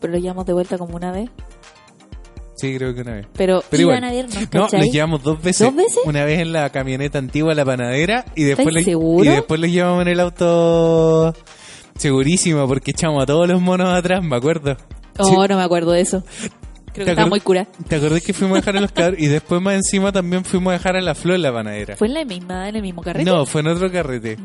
[0.00, 1.30] Pero lo llevamos de vuelta como una vez.
[2.56, 3.26] Sí, creo que una vez.
[3.34, 4.04] Pero, Pero iban igual.
[4.04, 5.66] a vernos, No, los llevamos dos veces.
[5.66, 5.98] ¿Dos veces?
[6.06, 9.24] Una vez en la camioneta antigua, la panadera, y después, ¿Estás lo- seguro?
[9.24, 11.34] y después los llevamos en el auto
[11.98, 14.76] segurísimo, porque echamos a todos los monos atrás, me acuerdo.
[15.18, 15.34] Oh, Sí.
[15.48, 16.22] no me acuerdo de eso.
[16.96, 17.66] Creo ¿Te que estaba acuer- muy cura.
[17.88, 19.20] ¿Te acordás que fuimos a dejar a los cabros?
[19.20, 21.96] Y después más encima también fuimos a dejar a la flor en la panadera.
[21.96, 23.30] ¿Fue en la misma, en el mismo carrete?
[23.30, 24.36] No, fue en otro carrete.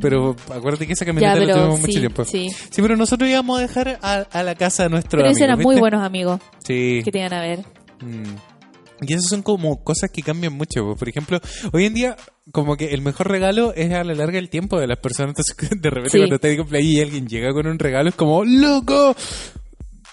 [0.00, 2.24] Pero acuérdate que esa Ya, camioneta la tuvimos sí, mucho tiempo.
[2.24, 2.48] sí.
[2.70, 5.44] Sí, pero nosotros íbamos a dejar a, a la casa de nuestro Pero ellos amigo.
[5.54, 7.02] eran muy buenos amigos Sí.
[7.04, 7.60] que te iban a ver.
[8.00, 9.06] Mm.
[9.06, 10.84] Y esas son como cosas que cambian mucho.
[10.84, 10.98] pues.
[10.98, 11.38] Por ejemplo,
[11.72, 12.16] hoy en día,
[12.52, 15.30] como que el mejor regalo es a la larga el tiempo de las personas.
[15.38, 16.18] Entonces, de repente, Sí.
[16.18, 19.14] cuando estás de cumpleaños y alguien llega con un regalo, es como, ¡loco!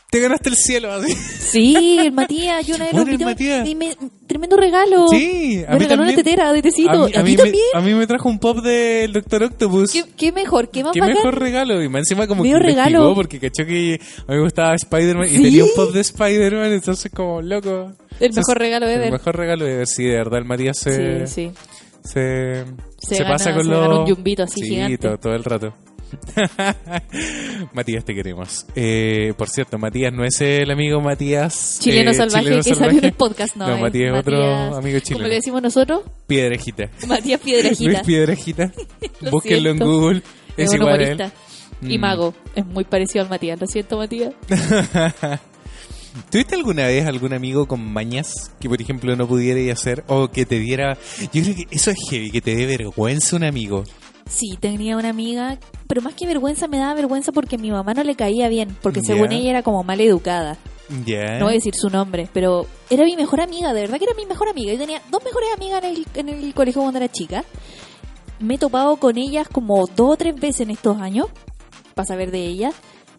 [0.10, 1.12] Te ganaste el cielo, así.
[1.14, 3.68] Sí, el Matías, yo una vez lo Bueno, el invité Matías.
[3.68, 5.08] y me, tremendo regalo.
[5.10, 6.16] Sí, a me mí regaló una también.
[6.16, 6.92] tetera de tecito.
[7.04, 7.64] A mí, a ¿A mí ti me, también?
[7.74, 9.92] a mí me trajo un pop del Doctor Octopus.
[9.92, 11.16] ¿Qué, qué mejor, qué más Qué bacán.
[11.16, 11.84] mejor regalo.
[11.84, 13.14] Y más encima como Medio que regalo.
[13.16, 15.42] porque cachó que a mí me gustaba Spider-Man y ¿Sí?
[15.44, 17.70] tenía un pop de Spider-Man, entonces como loco.
[18.20, 19.12] El Entonces, mejor regalo El ever.
[19.12, 21.52] mejor regalo de ver, sí, de verdad, el Matías se, Sí, sí.
[22.04, 22.64] se,
[22.98, 24.00] Se se gana- pasa con se los...
[24.00, 24.98] un yumbito así sí, gigante.
[25.00, 25.74] todo, todo el rato.
[27.74, 28.66] Matías, te queremos.
[28.76, 31.80] Eh, por cierto, Matías no es el amigo Matías...
[31.82, 33.08] Chileno eh, salvaje chileno que salió en salvaje.
[33.08, 33.68] el podcast, no.
[33.68, 35.18] No, es Matías es otro amigo chileno.
[35.20, 36.90] Como le decimos nosotros, Piedrejita.
[37.08, 37.84] Matías Piedrajita.
[37.92, 38.72] Luis Piedrejita.
[39.22, 39.80] Lo Búsquenlo en.
[39.80, 40.22] Google.
[40.56, 41.14] Es Es, igual a él.
[41.14, 41.32] humorista.
[41.84, 42.02] Y Mm.
[42.02, 42.34] mago.
[42.56, 43.60] Es muy parecido al Matías.
[43.62, 44.34] Lo siento, Matías.
[46.32, 50.04] ¿Tuviste alguna vez algún amigo con mañas que, por ejemplo, no pudiera ir a hacer
[50.08, 50.98] o que te diera...
[51.32, 53.84] Yo creo que eso es heavy, que te dé vergüenza un amigo.
[54.30, 58.04] Sí, tenía una amiga, pero más que vergüenza me daba vergüenza porque mi mamá no
[58.04, 60.58] le caía bien, porque según ella era como mal educada.
[61.40, 64.14] No voy a decir su nombre, pero era mi mejor amiga, de verdad que era
[64.16, 64.74] mi mejor amiga.
[64.74, 67.44] Yo tenía dos mejores amigas en el, en el colegio cuando era chica.
[68.40, 71.28] Me he topado con ellas como dos o tres veces en estos años
[71.94, 72.72] para saber de ella.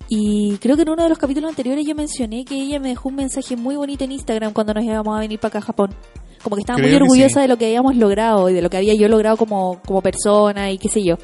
[0.09, 3.11] Y creo que en uno de los capítulos anteriores yo mencioné que ella me dejó
[3.11, 5.91] un mensaje muy bonito en Instagram cuando nos íbamos a venir para acá a Japón.
[6.49, 7.41] Como que estaba Creo muy orgullosa sí.
[7.43, 10.71] de lo que habíamos logrado y de lo que había yo logrado como, como persona
[10.71, 11.17] y qué sé yo.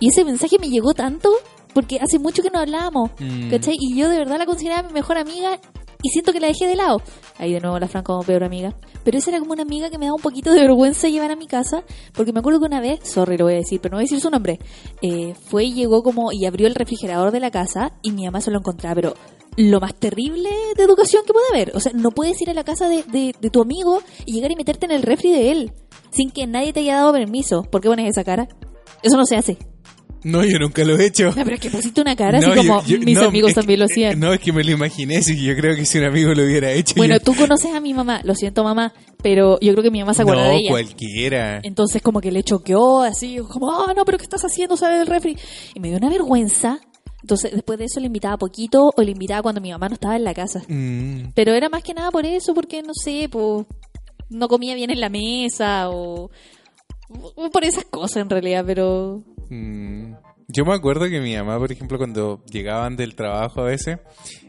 [0.00, 1.30] Y ese mensaje me llegó tanto
[1.74, 3.48] porque hace mucho que no hablábamos, Mm.
[3.50, 3.76] ¿cachai?
[3.80, 5.58] Y yo de verdad la consideraba mi mejor amiga
[6.04, 7.00] y siento que la dejé de lado.
[7.38, 8.74] Ahí de nuevo la Fran como peor amiga.
[9.04, 11.36] Pero esa era como una amiga que me daba un poquito de vergüenza llevar a
[11.36, 13.96] mi casa, porque me acuerdo que una vez, sorry lo voy a decir, pero no
[13.98, 14.58] voy a decir su nombre,
[15.00, 18.40] eh, fue y llegó como y abrió el refrigerador de la casa y mi mamá
[18.40, 19.14] se lo encontraba, pero
[19.56, 21.76] lo más terrible de educación que puede haber.
[21.76, 24.50] O sea, no puedes ir a la casa de, de- de tu amigo y llegar
[24.50, 25.72] y meterte en el refri de él,
[26.10, 27.62] sin que nadie te haya dado permiso.
[27.62, 28.48] ¿Por qué pones esa cara?
[29.02, 29.58] Eso no se hace.
[30.24, 31.32] No, yo nunca lo he hecho.
[31.34, 33.50] No, pero es que pusiste una cara No, así como yo- yo- mis no, amigos
[33.50, 34.20] que- también lo hacían.
[34.20, 36.70] No, es que me lo imaginé, sí, yo creo que si un amigo lo hubiera
[36.70, 36.94] hecho...
[36.96, 39.98] Bueno, yo- tú conoces a mi mamá, lo siento mamá, pero yo creo que mi
[39.98, 40.70] mamá se acuerda No, de ella.
[40.70, 41.60] cualquiera.
[41.64, 44.76] Entonces como que le choqueó así, como, ah, no, pero ¿qué estás haciendo?
[44.76, 45.36] Sale del refri.
[45.74, 46.78] Y me dio una vergüenza.
[47.22, 50.16] Entonces después de eso le invitaba poquito o le invitaba cuando mi mamá no estaba
[50.16, 50.62] en la casa.
[50.68, 53.66] Mm, Pero era más que nada por eso, porque no sé, pues
[54.28, 56.30] no comía bien en la mesa o,
[57.08, 60.14] o por esas cosas en realidad, pero mm.
[60.54, 63.98] Yo me acuerdo que mi mamá, por ejemplo, cuando llegaban del trabajo a veces,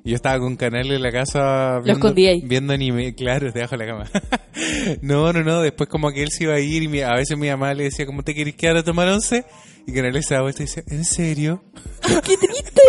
[0.03, 2.41] yo estaba con canal en la casa viendo, ahí.
[2.43, 4.09] viendo anime, claro, debajo de la cama.
[5.01, 7.47] no, no, no, después como que él se iba a ir y a veces mi
[7.47, 9.45] mamá le decía, ¿cómo te querés quedar a tomar once?
[9.85, 11.63] Y Canales se da vuelta y dice, ¿en serio?
[12.23, 12.81] ¡qué triste!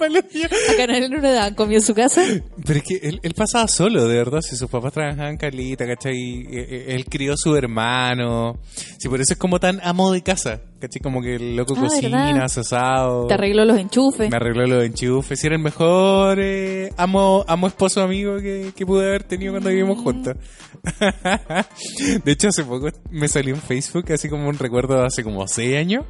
[0.00, 2.22] A Canal no le daban comida en su casa.
[2.66, 4.40] Pero es que él, él pasaba solo, de verdad.
[4.40, 6.40] Si sus papás trabajaban calita, ¿cachai?
[6.42, 8.58] Eh, eh, Él crió su hermano.
[8.98, 11.00] Si por eso es como tan amo de casa, ¿cachai?
[11.02, 13.26] Como que el loco Ah, cocina, hace asado.
[13.26, 14.30] Te arregló los enchufes.
[14.30, 15.42] Me arregló los enchufes.
[15.42, 19.70] Y era el mejor eh, amo, amo esposo amigo que, que pude haber tenido cuando
[19.70, 20.02] vivimos Mm.
[20.02, 20.36] juntos.
[22.24, 25.46] de hecho, hace poco me salió en Facebook así como un recuerdo de hace como
[25.46, 26.04] 6 años.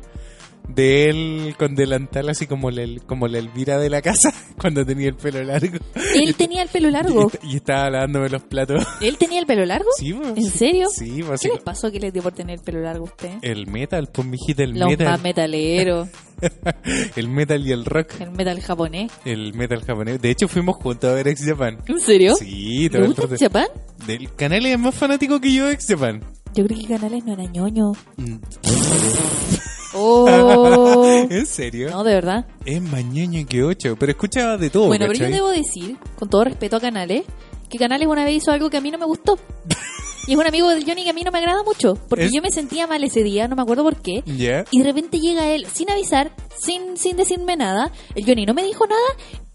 [0.69, 5.09] De él con delantal así como la, como la Elvira de la casa cuando tenía
[5.09, 5.77] el pelo largo.
[6.15, 7.31] Él tenía el pelo largo.
[7.43, 8.85] Y, y estaba lavándome los platos.
[9.03, 9.89] ¿Él tenía el pelo largo?
[9.97, 10.37] Sí, pues.
[10.37, 10.89] ¿En serio?
[10.91, 13.35] Sí, pues, ¿Qué les pasó que les dio por tener el pelo largo a usted?
[13.43, 15.07] El metal, pues mijita, el Los metal.
[15.09, 16.09] más metaleros.
[17.17, 18.21] el metal y el rock.
[18.21, 19.13] El metal japonés.
[19.25, 20.21] El metal japonés.
[20.21, 21.79] De hecho, fuimos juntos a ver Ex Japan.
[21.87, 22.35] ¿En serio?
[22.37, 23.37] Sí, ¿Le todo el gusta rato.
[23.39, 23.67] Japan?
[24.07, 26.21] Del canal es más fanático que yo Ex Japan.
[26.55, 27.93] Yo creo que Canales no era ñoño.
[29.95, 31.27] Oh.
[31.31, 31.91] ¿En serio?
[31.91, 32.47] No, de verdad.
[32.65, 34.87] Es más ñoño que ocho, pero escuchaba de todo.
[34.89, 37.25] Bueno, pero yo debo decir, con todo respeto a Canales,
[37.69, 39.39] que Canales una vez hizo algo que a mí no me gustó.
[40.27, 41.99] Y es un amigo de Johnny que a mí no me agrada mucho.
[42.09, 44.23] Porque Es- yo me sentía mal ese día, no me acuerdo por qué.
[44.25, 47.93] Y de repente llega él sin avisar, sin, sin decirme nada.
[48.15, 49.03] El Johnny no me dijo nada.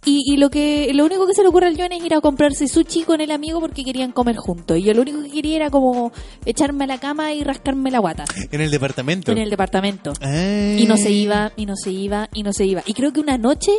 [0.06, 2.22] Y, y lo que lo único que se le ocurre al Johnny es ir a
[2.22, 4.78] comprarse sushi con el amigo porque querían comer juntos.
[4.78, 6.12] Y yo lo único que quería era como
[6.46, 9.32] echarme a la cama y rascarme la guata En el departamento.
[9.32, 10.14] en el departamento.
[10.22, 12.82] Y no se iba, y no se iba, y no se iba.
[12.86, 13.72] Y creo que una noche,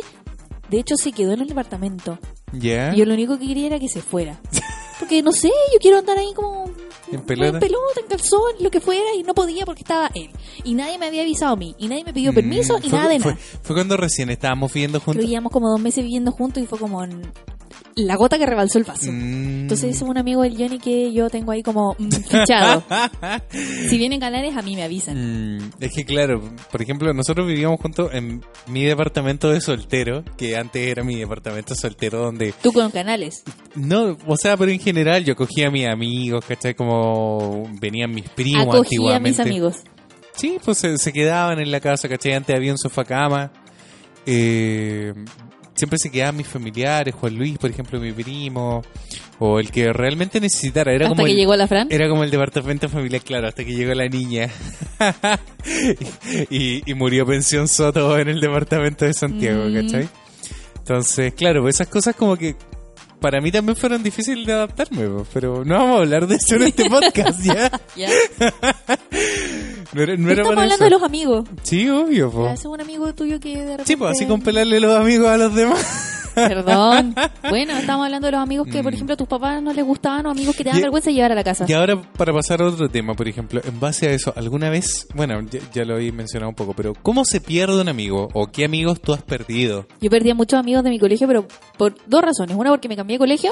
[0.69, 2.19] de hecho, se quedó en el departamento.
[2.53, 2.93] Ya.
[2.93, 4.39] Y yo lo único que quería era que se fuera.
[5.01, 6.71] Porque no sé, yo quiero andar ahí como
[7.11, 7.57] En pelota.
[7.57, 10.29] en pelota, en calzón, lo que fuera, y no podía porque estaba él.
[10.63, 12.99] Y nadie me había avisado a mí, y nadie me pidió permiso, Mm, y fue-
[12.99, 13.43] nada de fue, nada.
[13.63, 15.25] Fue cuando recién estábamos viviendo juntos.
[15.25, 17.01] llevamos como dos meses viviendo juntos y fue como
[17.95, 19.11] la gota que rebalsó el vaso.
[19.11, 19.61] Mm.
[19.61, 22.83] Entonces es un amigo del Johnny que yo tengo ahí como mm, fichado.
[23.89, 25.57] si vienen canales, a mí me avisan.
[25.57, 30.55] Mm, es que claro, por ejemplo, nosotros vivíamos juntos en mi departamento de soltero, que
[30.57, 33.43] antes era mi departamento soltero donde Tú con canales.
[33.75, 36.73] no, o sea, pero en general yo cogía a mis amigos, ¿cachai?
[36.75, 38.79] Como venían mis primos Acogí a
[39.17, 39.29] antiguamente.
[39.29, 39.75] mis amigos.
[40.33, 42.33] Sí, pues se, se quedaban en la casa, ¿cachai?
[42.33, 43.51] Antes había un sofá cama.
[44.25, 45.13] Eh,
[45.81, 48.83] siempre se quedaban mis familiares, Juan Luis, por ejemplo, mi primo,
[49.39, 50.93] o el que realmente necesitara.
[50.93, 51.87] Era Hasta como que el- llegó la Fran.
[51.89, 54.47] Era como el departamento familiar, claro, hasta que llegó la niña.
[56.51, 59.73] y, y murió pensión Soto en el departamento de Santiago, Mm.
[59.81, 60.09] ¿cachai?
[60.77, 62.55] Entonces, claro, pues esas cosas como que
[63.19, 66.55] para mí también fueron difíciles de adaptarme, pues, pero no vamos a hablar de eso
[66.55, 67.71] en este podcast, ¿ya?
[67.95, 68.09] Ya.
[69.93, 70.83] No era, no era Estamos hablando eso.
[70.85, 71.49] de los amigos.
[71.63, 73.85] Sí, obvio, ese es un amigo tuyo que de repente...
[73.85, 76.07] Sí, pues así con pelarle los amigos a los demás.
[76.33, 77.13] Perdón.
[77.49, 78.95] Bueno, estamos hablando de los amigos que, por Mm.
[78.95, 81.33] ejemplo, a tus papás no les gustaban o amigos que te dan Y- vergüenza llevar
[81.33, 81.65] a la casa.
[81.67, 85.07] Y ahora, para pasar a otro tema, por ejemplo, en base a eso, ¿alguna vez,
[85.13, 88.29] bueno, ya, ya lo habéis mencionado un poco, pero ¿cómo se pierde un amigo?
[88.33, 89.85] ¿O qué amigos tú has perdido?
[89.99, 91.45] Yo perdí a muchos amigos de mi colegio, pero
[91.77, 92.55] por dos razones.
[92.55, 93.51] Una porque me cambié de colegio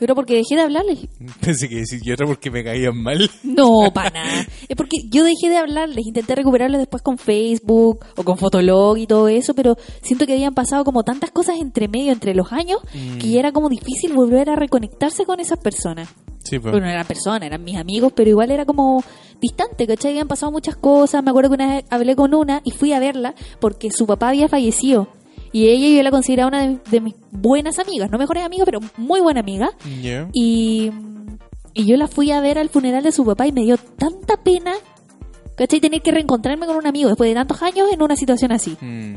[0.00, 0.98] y otra porque dejé de hablarles.
[1.40, 3.30] Pensé que decir, y otra porque me caían mal.
[3.42, 4.46] No, para nada.
[4.68, 9.06] Es porque yo dejé de hablarles, intenté recuperarles después con Facebook o con Fotolog y
[9.06, 12.78] todo eso, pero siento que habían pasado como tantas cosas entre medio, entre los años,
[12.94, 13.18] Mm.
[13.18, 16.08] que ya era como difícil volver a reconectarse con esas personas.
[16.44, 16.72] Sí, pues.
[16.72, 19.02] Bueno, no eran personas, eran mis amigos, pero igual era como
[19.40, 20.12] distante, ¿cachai?
[20.12, 21.22] Habían pasado muchas cosas.
[21.22, 24.28] Me acuerdo que una vez hablé con una y fui a verla porque su papá
[24.28, 25.08] había fallecido.
[25.56, 28.80] Y ella yo la consideraba una de, de mis buenas amigas, no mejores amigas, pero
[28.98, 29.70] muy buena amiga.
[30.34, 30.90] Y,
[31.72, 34.36] y yo la fui a ver al funeral de su papá y me dio tanta
[34.42, 34.72] pena,
[35.56, 35.80] ¿cachai?
[35.80, 38.76] Tener que reencontrarme con un amigo después de tantos años en una situación así.
[38.82, 39.14] Mm.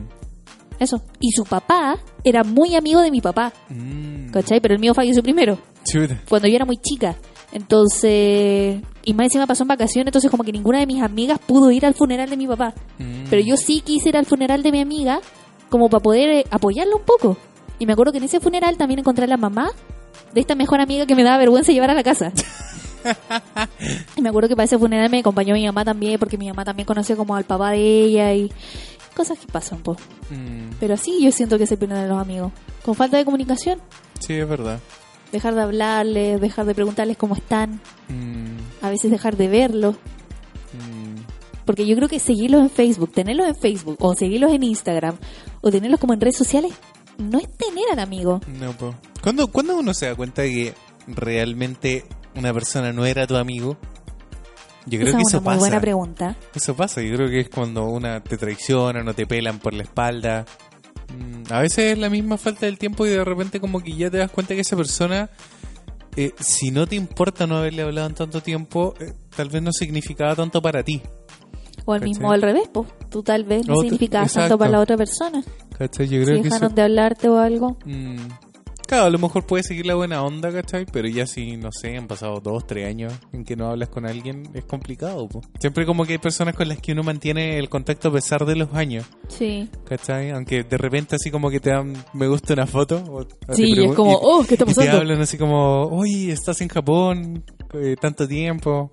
[0.80, 1.02] Eso.
[1.20, 4.32] Y su papá era muy amigo de mi papá, Mm.
[4.32, 4.62] ¿cachai?
[4.62, 6.22] Pero el mío falleció primero Chuta.
[6.30, 7.18] cuando yo era muy chica.
[7.52, 11.72] Entonces, y más encima pasó en vacaciones, entonces como que ninguna de mis amigas pudo
[11.72, 12.74] ir al funeral de mi papá.
[12.98, 13.26] Mm.
[13.30, 15.20] Pero yo sí quise ir al funeral de mi amiga
[15.70, 17.38] como para poder eh, apoyarla un poco.
[17.80, 19.72] Y me acuerdo que en ese funeral también encontré a la mamá
[20.34, 22.32] de esta mejor amiga que me daba vergüenza llevar a la casa.
[24.16, 26.66] y me acuerdo que para ese funeral me acompañó mi mamá también, porque mi mamá
[26.66, 28.52] también conoció como al papá de ella y
[29.16, 29.98] cosas que pasan, pues.
[30.30, 30.72] Mm.
[30.80, 32.52] Pero así yo siento que se pierden los amigos.
[32.84, 33.80] Con falta de comunicación,
[34.20, 34.80] Sí, es verdad.
[35.32, 37.80] dejar de hablarles, dejar de preguntarles cómo están,
[38.10, 38.58] Mm.
[38.86, 39.96] a veces dejar de verlos.
[40.74, 41.22] Mm.
[41.66, 45.16] Porque yo creo que seguirlos en Facebook, tenerlos en Facebook, o seguirlos en Instagram,
[45.62, 46.74] o tenerlos como en redes sociales,
[47.18, 48.40] no es tener al amigo.
[48.60, 48.96] No, po.
[49.22, 50.74] ¿Cuándo, ¿Cuándo uno se da cuenta de que
[51.08, 53.78] realmente una persona no era tu amigo?
[54.86, 55.60] Yo creo Esa que es eso una muy pasa.
[55.60, 56.36] buena pregunta.
[56.56, 59.84] Eso pasa, yo creo que es cuando una te traiciona, no te pelan por la
[59.84, 60.46] espalda.
[61.16, 64.10] Mm, A veces es la misma falta del tiempo y de repente como que ya
[64.10, 65.30] te das cuenta que esa persona,
[66.16, 69.72] eh, si no te importa no haberle hablado en tanto tiempo, eh, tal vez no
[69.74, 71.02] significaba tanto para ti.
[71.90, 72.10] O al ¿Cachai?
[72.10, 72.88] mismo al revés, pues.
[73.10, 75.44] Tú tal vez no O tú- significabas tanto para la otra persona.
[75.78, 76.08] ¿Cachai?
[76.08, 76.56] Yo Si creo que eso...
[76.56, 77.78] dejaron de hablarte o algo.
[77.86, 78.18] Mm,
[78.88, 80.88] Claro, a lo mejor puedes seguir la buena onda, ¿cachai?
[80.92, 84.08] Pero ya si, no sé, han pasado dos, tres años en que no hablas con
[84.08, 85.42] alguien, es complicado, po.
[85.60, 88.56] Siempre como que hay personas con las que uno mantiene el contacto a pesar de
[88.56, 89.06] los años.
[89.28, 89.70] Sí.
[89.86, 90.32] ¿Cachai?
[90.32, 92.96] Aunque de repente así como que te dan me gusta una foto.
[93.12, 94.98] O, Sí, y es como, y- oh, ¿qué está y te pasando?
[94.98, 98.92] hablan así como, oye, estás en Japón eh, tanto tiempo.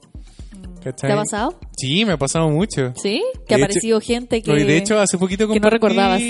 [0.86, 1.08] ¿Cachai?
[1.10, 1.60] ¿Te ha pasado?
[1.76, 2.92] Sí, me ha pasado mucho.
[2.96, 3.22] Sí.
[3.46, 4.52] Que ha aparecido gente que...
[4.52, 5.74] De hecho, hace poquito que no compartí...
[5.74, 6.22] recordabas.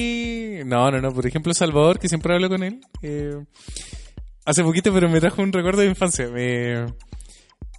[0.67, 1.13] No, no, no.
[1.13, 2.81] Por ejemplo, Salvador, que siempre hablo con él.
[3.03, 3.35] eh,
[4.47, 6.29] hace poquito, pero me trajo un recuerdo de infancia.
[6.29, 6.87] Me,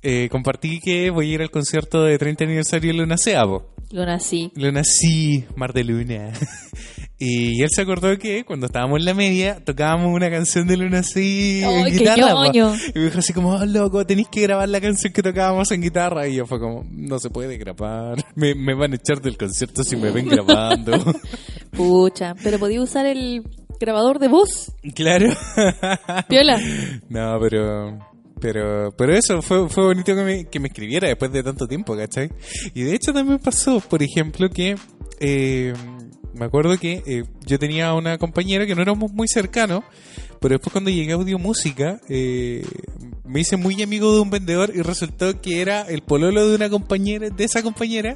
[0.03, 3.73] eh, compartí que voy a ir al concierto de 30 aniversario de Luna Sea, po.
[3.89, 4.51] Luna sí.
[4.55, 6.31] Luna sí, Mar de Luna.
[7.19, 11.01] y él se acordó que cuando estábamos en la media tocábamos una canción de Luna
[11.01, 12.51] sí en ¡Ay, qué guitarra.
[12.53, 15.81] Y me dijo así como, oh, loco, tenéis que grabar la canción que tocábamos en
[15.81, 16.27] guitarra.
[16.27, 18.23] Y yo fue como, no se puede grabar.
[18.35, 20.91] Me, me van a echar del concierto si me ven grabando.
[21.71, 22.35] Pucha.
[22.43, 23.43] Pero podía usar el
[23.79, 24.71] grabador de voz.
[24.93, 25.29] claro.
[26.29, 26.59] Piola.
[27.09, 27.99] no, pero...
[28.39, 31.97] Pero, pero eso fue, fue bonito que me, que me escribiera después de tanto tiempo,
[31.97, 32.29] ¿cachai?
[32.75, 34.75] Y de hecho también pasó, por ejemplo, que
[35.19, 35.73] eh,
[36.37, 39.83] me acuerdo que eh, yo tenía una compañera que no éramos muy cercanos,
[40.39, 42.65] pero después cuando llegué a Audio Música, eh,
[43.25, 46.69] me hice muy amigo de un vendedor y resultó que era el pololo de una
[46.69, 48.15] compañera, de esa compañera,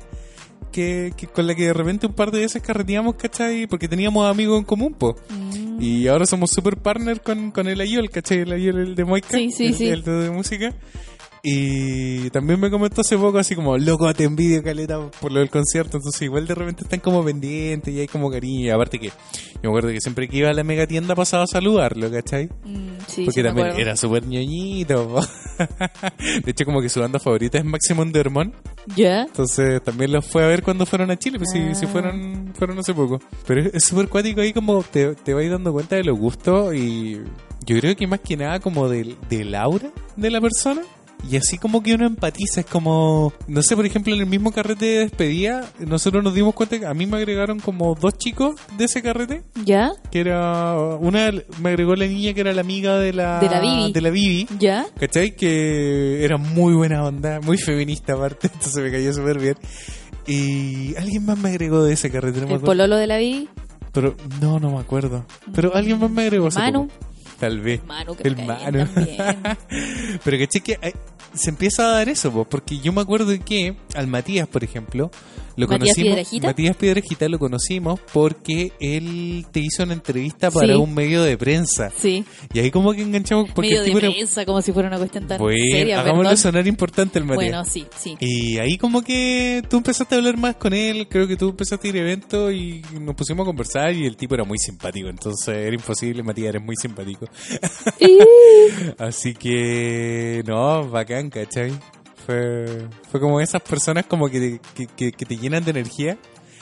[0.71, 3.67] que, que con la que de repente un par de veces carreteamos, ¿cachai?
[3.67, 5.15] Porque teníamos amigos en común, po.
[5.29, 5.81] Mm.
[5.81, 8.39] Y ahora somos super partner con, con el Ayol, ¿cachai?
[8.39, 9.37] El Ayol, el de Moica.
[9.37, 9.87] Sí, sí, el, sí.
[9.89, 10.73] el de música.
[11.43, 15.49] Y también me comentó hace poco así como, loco, te envidio, Caleta, por lo del
[15.49, 15.97] concierto.
[15.97, 18.75] Entonces igual de repente están como pendientes y hay como cariño.
[18.75, 19.13] Aparte que, yo
[19.63, 22.45] me acuerdo que siempre que iba a la mega tienda pasaba a saludarlo, ¿cachai?
[22.63, 25.19] Mm, sí, Porque sí también era súper ñoñito.
[26.43, 28.53] de hecho, como que su banda favorita es Maximum de Hermón.
[28.95, 29.23] ¿Ya?
[29.23, 31.73] Entonces también los fue a ver cuando fueron a Chile, pues Ah.
[31.73, 33.19] si, si fueron fueron hace poco.
[33.47, 37.19] Pero es- súper cuático ahí como te, te vas dando cuenta de los gustos y
[37.65, 40.81] yo creo que más que nada como del, del aura de la persona.
[41.29, 44.51] Y así como que uno empatiza, es como, no sé, por ejemplo, en el mismo
[44.51, 48.55] carrete de despedida, nosotros nos dimos cuenta que a mí me agregaron como dos chicos
[48.77, 49.91] de ese carrete, ¿Ya?
[50.11, 53.59] que era, una me agregó la niña que era la amiga de la, De la
[53.59, 53.93] Bibi.
[53.93, 54.85] de la Bibi, ¿Ya?
[54.99, 55.35] ¿cachai?
[55.35, 59.55] Que era muy buena onda, muy feminista aparte, entonces me cayó súper bien.
[60.27, 63.49] Y alguien más me agregó de ese carrete, no El pololo de la vi.
[63.91, 65.25] Pero no, no me acuerdo.
[65.53, 66.49] Pero alguien más me agregó.
[66.51, 66.87] Manu.
[67.39, 67.83] Tal vez.
[67.85, 68.87] Manu, que El Manu.
[70.23, 70.93] Pero que cheque, eh,
[71.33, 75.11] se empieza a dar eso, po, porque yo me acuerdo que al Matías, por ejemplo,
[75.55, 76.43] lo ¿Matías conocimos.
[76.43, 80.79] Matías Piedrahita lo conocimos porque él te hizo una entrevista para Sí.
[80.79, 81.91] un medio de prensa.
[81.97, 82.23] Sí.
[82.53, 85.27] Y ahí como que enganchamos porque Medio de era- prensa, como si fuera una cuestión
[85.27, 86.37] tan Bueno, seria, hagámoslo perdón.
[86.37, 87.51] sonar importante el Matías.
[87.51, 88.15] Bueno, sí, sí.
[88.19, 91.87] Y ahí como que tú empezaste a hablar más con él, creo que tú empezaste
[91.87, 95.09] a ir a eventos y nos pusimos a conversar y el tipo era muy simpático,
[95.09, 97.27] entonces era imposible, Matías, eres muy simpático.
[98.97, 101.71] Así que, no, bacán, ¿cachai?
[102.31, 106.17] Fue, fue como esas personas como que te, que, que- que te llenan de energía,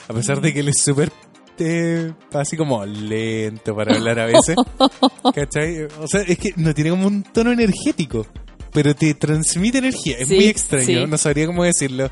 [0.08, 1.12] a pesar de que él es súper,
[1.58, 4.56] eh, así como lento para hablar a veces,
[5.34, 5.84] ¿cachai?
[6.00, 8.26] O sea, es que no tiene como un tono energético,
[8.72, 11.06] pero te transmite energía, es Sí, muy extraño, sí.
[11.06, 12.10] no sabría cómo decirlo.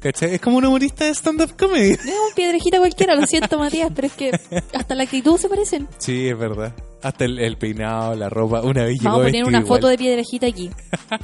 [0.00, 0.34] ¿Cachai?
[0.34, 1.92] Es como un humorista de stand-up comedy.
[1.92, 4.30] Es un piedrejita cualquiera, lo siento, Matías, pero es que
[4.74, 5.88] hasta la actitud se parecen.
[5.98, 6.74] Sí, es verdad.
[7.02, 8.62] Hasta el, el peinado, la ropa.
[8.62, 9.66] Una vez Vamos a poner una igual.
[9.66, 10.70] foto de piedrejita aquí,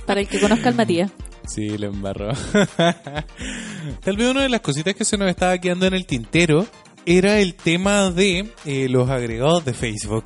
[0.07, 1.11] para el que conozca al Matías.
[1.45, 2.29] Sí, lo embarró.
[4.05, 6.67] Tal vez una de las cositas que se nos estaba quedando en el tintero
[7.05, 10.23] era el tema de eh, los agregados de Facebook.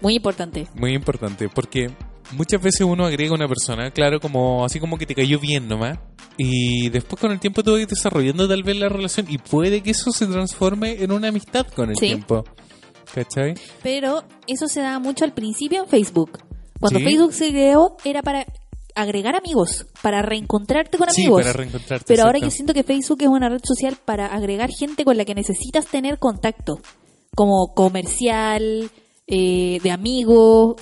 [0.00, 0.66] Muy importante.
[0.74, 1.90] Muy importante, porque
[2.32, 5.68] muchas veces uno agrega a una persona, claro, como así como que te cayó bien
[5.68, 5.98] nomás,
[6.36, 9.90] y después con el tiempo tú vas desarrollando tal vez la relación y puede que
[9.90, 12.06] eso se transforme en una amistad con el Sí.
[12.06, 12.44] tiempo.
[13.14, 13.54] ¿Cachai?
[13.82, 16.38] Pero eso se da mucho al principio en Facebook.
[16.78, 17.04] Cuando Sí.
[17.06, 18.46] Facebook se creó era para
[18.94, 21.42] agregar amigos, para reencontrarte con Sí, amigos.
[21.42, 22.04] para reencontrarte.
[22.06, 25.24] Pero ahora yo siento que Facebook es una red social para agregar gente con la
[25.24, 26.80] que necesitas tener contacto,
[27.34, 28.90] como comercial,
[29.26, 30.76] eh, de amigo,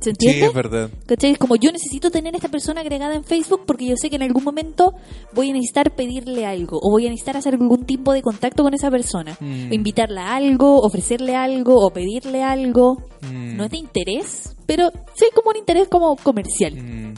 [0.00, 0.46] ¿se Sí, entiende?
[0.46, 0.90] es verdad.
[1.06, 1.32] ¿Cachai?
[1.32, 4.16] Es como yo necesito tener a esta persona agregada en Facebook porque yo sé que
[4.16, 4.92] en algún momento
[5.34, 8.74] voy a necesitar pedirle algo o voy a necesitar hacer algún tipo de contacto con
[8.74, 9.36] esa persona.
[9.40, 9.70] Mm.
[9.70, 12.96] O invitarla a algo, ofrecerle algo o pedirle algo.
[13.22, 13.56] Mm.
[13.56, 16.74] No es de interés, pero sí como un interés como comercial.
[16.74, 17.14] Mm.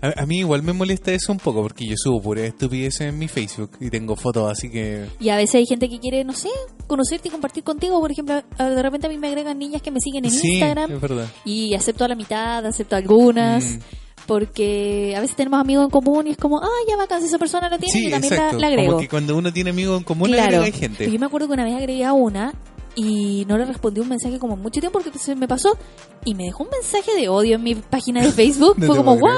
[0.00, 3.18] A, a mí igual me molesta eso un poco porque yo subo pura estupidez en
[3.18, 5.06] mi Facebook y tengo fotos así que...
[5.20, 6.48] Y a veces hay gente que quiere, no sé,
[6.86, 8.00] conocerte y compartir contigo.
[8.00, 10.92] Por ejemplo, de repente a mí me agregan niñas que me siguen en sí, Instagram
[10.92, 11.26] es verdad.
[11.44, 13.64] y acepto a la mitad, acepto algunas.
[13.64, 13.78] Mm.
[14.26, 17.68] Porque a veces tenemos amigos en común y es como, ah, ya si esa persona
[17.68, 18.92] lo tiene, Sí, yo también la, la agrego.
[18.92, 20.58] Como que cuando uno tiene amigos en común, Claro.
[20.58, 21.10] agrega gente.
[21.10, 22.54] Yo me acuerdo que una vez agregué a una
[22.94, 25.76] y no le respondí un mensaje como mucho tiempo porque se me pasó
[26.24, 28.76] y me dejó un mensaje de odio en mi página de Facebook.
[28.82, 29.12] No Fue como.
[29.14, 29.36] ¿what?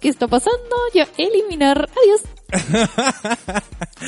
[0.00, 0.76] ¿Qué está pasando?
[0.92, 1.88] Ya, eliminar.
[2.02, 2.20] Adiós.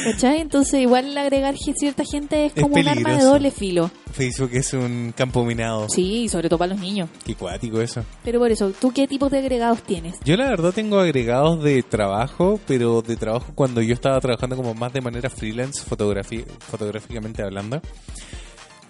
[0.05, 0.41] ¿Cachai?
[0.41, 3.91] Entonces, igual agregar cierta gente es Es como un arma de doble filo.
[4.13, 5.89] Facebook es un campo minado.
[5.89, 7.09] Sí, sobre todo para los niños.
[7.25, 8.05] Qué cuático eso.
[8.25, 10.17] Pero por eso, ¿tú qué tipos de agregados tienes?
[10.25, 14.75] Yo la verdad tengo agregados de trabajo, pero de trabajo cuando yo estaba trabajando como
[14.75, 17.81] más de manera freelance, fotográficamente hablando.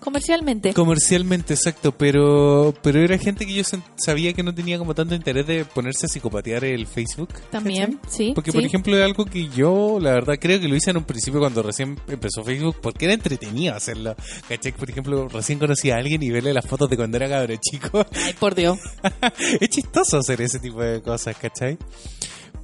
[0.07, 0.73] Comercialmente.
[0.73, 3.65] Comercialmente, exacto, pero pero era gente que yo
[3.97, 7.31] sabía que no tenía como tanto interés de ponerse a psicopatear el Facebook.
[7.51, 8.31] También, sí.
[8.33, 8.57] Porque, sí.
[8.57, 11.41] por ejemplo, es algo que yo, la verdad, creo que lo hice en un principio
[11.41, 14.15] cuando recién empezó Facebook, porque era entretenido hacerlo.
[14.49, 14.71] ¿Cachai?
[14.71, 18.07] Por ejemplo, recién conocí a alguien y verle las fotos de cuando era cabrón chico.
[18.15, 18.79] Ay, por Dios.
[19.61, 21.79] es chistoso hacer ese tipo de cosas, ¿cachai?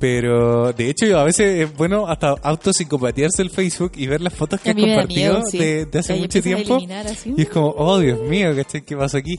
[0.02, 4.60] Pero de hecho a veces es bueno hasta autopsicopatearse el Facebook y ver las fotos
[4.60, 5.58] que has compartido miedo, sí.
[5.58, 6.78] de, de hace mucho tiempo.
[7.36, 8.48] Y es como, oh Dios mío.
[8.84, 9.36] ¿Qué pasó aquí?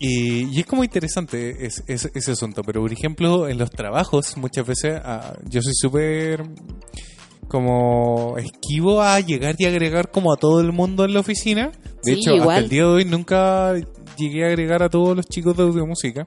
[0.00, 2.62] Y, y es como interesante es- es- ese asunto.
[2.62, 6.42] Pero por ejemplo, en los trabajos muchas veces ah, yo soy súper
[7.48, 11.72] como esquivo a llegar y agregar como a todo el mundo en la oficina.
[12.02, 12.62] De Sí, hecho, hasta igual.
[12.64, 13.74] el día de hoy nunca
[14.16, 16.26] llegué a agregar a todos los chicos de audiomúsica.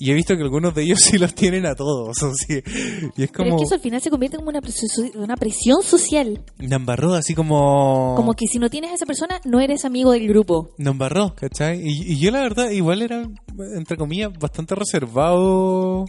[0.00, 2.22] Y he visto que algunos de ellos sí los tienen a todos.
[2.22, 4.60] o sea, y es Pero es como que eso al final se convierte como una
[4.60, 6.40] presión, una presión social.
[6.60, 8.14] una embarró, así como...
[8.16, 10.70] Como que si no tienes a esa persona, no eres amigo del grupo.
[10.78, 11.80] Nos embarró, ¿cachai?
[11.82, 13.28] Y, y yo la verdad igual era,
[13.76, 16.04] entre comillas, bastante reservado.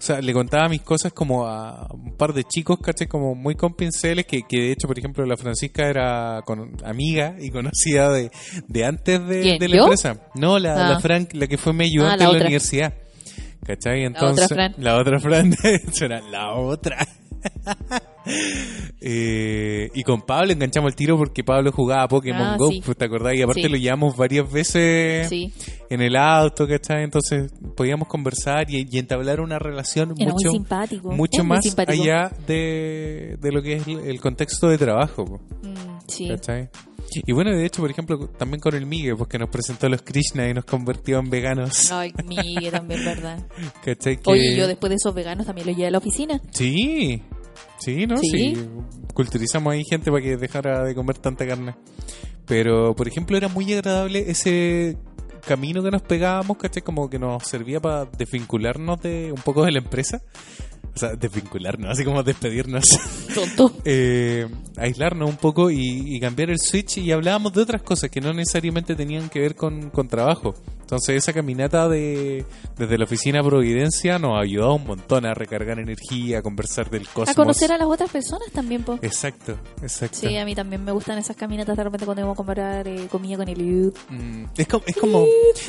[0.00, 3.08] sea, le contaba mis cosas como a un par de chicos, ¿cachai?
[3.08, 7.34] Como muy con pinceles, que, que de hecho, por ejemplo, la Francisca era con, amiga
[7.40, 8.30] y conocida de,
[8.68, 9.82] de antes de, ¿Quién, de la yo?
[9.82, 10.20] empresa.
[10.36, 10.90] No, la, Ah.
[10.92, 12.46] la Frank, la que fue mi ayudante Ah, la en la otra.
[12.46, 12.94] universidad.
[13.68, 14.06] ¿Cachai?
[14.06, 14.58] otra Entonces.
[14.78, 15.52] La otra Fran.
[15.62, 17.06] Eso era la otra.
[19.00, 22.82] Eh, y con Pablo enganchamos el tiro porque Pablo jugaba a Pokémon Ah, Go, sí.
[22.96, 23.34] ¿te acordás?
[23.34, 23.68] Y aparte Sí.
[23.68, 25.50] lo llevamos varias veces Sí.
[25.88, 27.04] en el auto, ¿cachai?
[27.04, 31.10] Entonces podíamos conversar y, y entablar una relación Era mucho, simpático.
[31.12, 32.02] mucho más simpático.
[32.02, 35.40] allá de, de lo que es el el contexto de trabajo.
[35.62, 36.28] Mm, sí.
[36.28, 36.68] ¿Cachai?
[37.26, 39.90] Y bueno, de hecho, por ejemplo, también con el Migue, pues que nos presentó a
[39.90, 41.90] los Krishna y nos convirtió en veganos.
[41.92, 43.46] Ay, Migue también, ¿verdad?
[43.84, 44.16] ¿Cachai?
[44.18, 46.40] Que- Oye, yo después de esos veganos también los llevé a la oficina.
[46.52, 47.22] Sí,
[47.78, 48.16] sí, ¿no?
[48.18, 48.28] Sí.
[48.54, 48.68] Sí.
[49.14, 51.74] Culturizamos ahí gente para que dejara de comer tanta carne.
[52.46, 54.96] Pero, por ejemplo, era muy agradable ese
[55.46, 56.82] camino que nos pegábamos, ¿cachai?
[56.82, 60.22] Como que nos servía para desvincularnos de un poco de la empresa.
[60.94, 62.84] O sea, desvincularnos, así como despedirnos.
[63.34, 63.72] Tonto.
[63.84, 64.46] eh,
[64.78, 68.32] aislarnos un poco y, y cambiar el switch y hablábamos de otras cosas que no
[68.32, 70.54] necesariamente tenían que ver con, con trabajo.
[70.88, 72.46] Entonces esa caminata de,
[72.78, 77.28] desde la oficina Providencia nos ayudó un montón a recargar energía, a conversar del cosmos.
[77.28, 78.98] A conocer a las otras personas también, po.
[79.02, 80.16] Exacto, exacto.
[80.16, 83.06] Sí, a mí también me gustan esas caminatas de repente cuando vamos a comprar eh,
[83.10, 83.92] comida con el.
[84.08, 85.26] Mm, es como, es como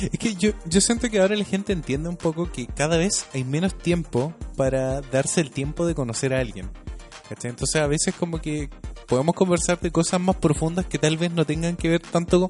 [0.09, 3.25] es que yo, yo siento que ahora la gente entiende un poco que cada vez
[3.33, 6.69] hay menos tiempo para darse el tiempo de conocer a alguien.
[7.29, 8.69] Entonces a veces como que
[9.09, 12.49] podemos conversar de cosas más profundas que tal vez no tengan que ver tanto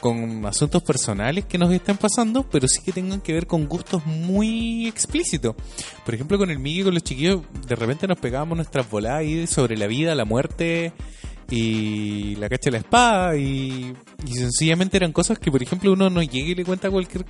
[0.00, 4.04] con asuntos personales que nos estén pasando, pero sí que tengan que ver con gustos
[4.06, 5.54] muy explícitos.
[6.04, 9.20] Por ejemplo, con el Miguel y con los chiquillos, de repente nos pegábamos nuestras voladas
[9.20, 10.92] ahí sobre la vida, la muerte
[11.50, 13.94] y la cacha de la espada y,
[14.26, 17.26] y sencillamente eran cosas que, por ejemplo, uno no llega y le cuenta a cualquier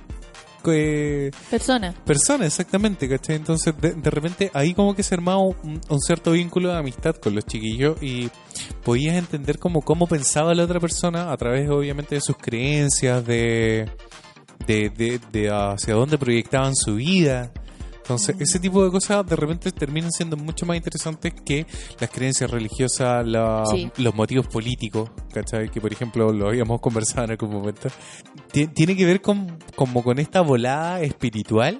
[0.67, 1.93] eh, Persona.
[2.05, 3.37] persona, exactamente, ¿cachai?
[3.37, 7.15] Entonces, de, de repente, ahí como que se armaba un, un cierto vínculo de amistad
[7.15, 8.29] con los chiquillos y
[8.83, 13.89] podías entender como cómo pensaba la otra persona a través, obviamente, de sus creencias, de,
[14.67, 17.51] de, de, de hacia dónde proyectaban su vida.
[18.11, 21.65] Entonces, ese tipo de cosas de repente terminan siendo mucho más interesantes que
[21.99, 23.89] las creencias religiosas, la- Sí.
[23.97, 25.69] los motivos políticos, ¿cachai?
[25.69, 27.89] Que, por ejemplo, lo habíamos conversado en algún momento.
[28.51, 31.79] Ti- Tiene que ver con, como con esta volada espiritual,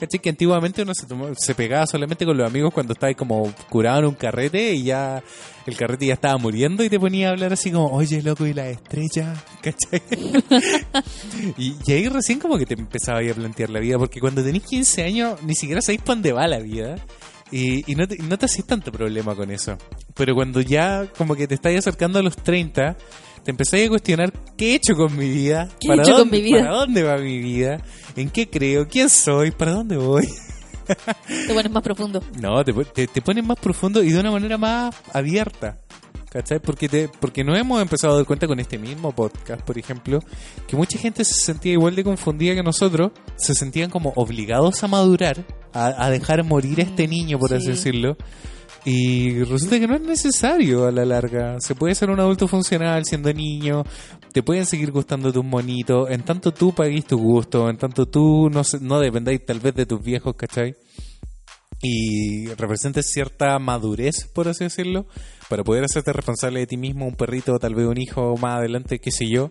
[0.00, 0.18] ¿cachai?
[0.20, 3.52] Que antiguamente uno se, tomó- se pegaba solamente con los amigos cuando estaba ahí como
[3.68, 5.22] curado en un carrete y ya
[5.66, 8.54] el carrete ya estaba muriendo y te ponía a hablar así como, oye, loco, y
[8.54, 10.02] la estrella, ¿cachai?
[11.58, 14.62] y, y ahí recién como que te empezaba a plantear la vida, porque cuando tenés
[14.62, 16.96] 15 años ni siquiera sabéis para dónde va la vida.
[17.52, 19.76] Y, y no te, no te haces tanto problema con eso.
[20.14, 22.96] Pero cuando ya como que te estás acercando a los 30,
[23.50, 26.40] te empezáis a cuestionar qué he hecho con mi vida, ¿Qué he hecho con mi
[26.40, 26.60] vida?
[26.60, 27.78] para dónde va mi vida,
[28.14, 30.28] en qué creo, quién soy, para dónde voy.
[31.26, 32.22] Te pones más profundo.
[32.40, 35.78] No, te, te, te pones más profundo y de una manera más abierta.
[36.30, 36.60] ¿Cachai?
[36.60, 40.20] Porque, te, porque nos hemos empezado a dar cuenta con este mismo podcast, por ejemplo,
[40.68, 44.86] que mucha gente se sentía igual de confundida que nosotros, se sentían como obligados a
[44.88, 47.70] madurar, a, a dejar morir a este Mm, niño, por así sí.
[47.70, 48.16] decirlo.
[48.84, 51.60] Y resulta que no es necesario a la larga.
[51.60, 53.84] Se puede ser un adulto funcional siendo niño,
[54.32, 58.48] te pueden seguir gustando tus monitos, en tanto tú pagues tu gusto, en tanto tú
[58.50, 60.74] no, no dependáis tal vez de tus viejos, ¿cachai?
[61.82, 65.06] y representes cierta madurez, por así decirlo,
[65.48, 68.98] para poder hacerte responsable de ti mismo, un perrito, tal vez un hijo más adelante,
[68.98, 69.50] qué sé yo,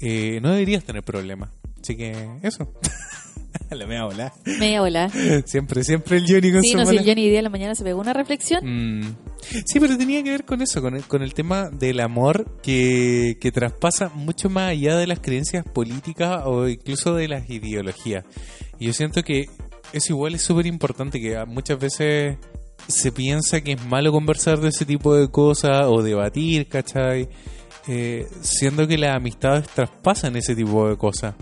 [0.00, 1.50] eh, no deberías tener problemas.
[1.80, 2.72] Así que eso.
[3.70, 4.32] La mea bola.
[4.44, 5.10] Media.
[5.46, 7.02] Siempre, siempre el Johnny con Sí, su no sé, bola.
[7.02, 8.64] Johnny hoy día en la mañana se pegó una reflexión.
[8.64, 9.16] Mm.
[9.66, 13.36] Sí, pero tenía que ver con eso, con el, con el tema del amor que,
[13.40, 18.24] que traspasa mucho más allá de las creencias políticas o incluso de las ideologías.
[18.78, 19.46] Y yo siento que
[19.92, 22.36] eso igual es súper importante, que muchas veces
[22.88, 27.28] se piensa que es malo conversar de ese tipo de cosas o debatir, ¿cachai?
[27.86, 31.34] Eh, siendo que las amistades traspasan ese tipo de cosas.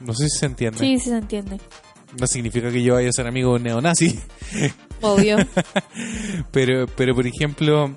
[0.00, 0.78] No sé si se entiende.
[0.78, 1.58] Sí, sí se entiende.
[2.20, 4.18] No significa que yo vaya a ser amigo de un neonazi.
[5.00, 5.36] Obvio.
[6.52, 7.94] Pero, pero por ejemplo,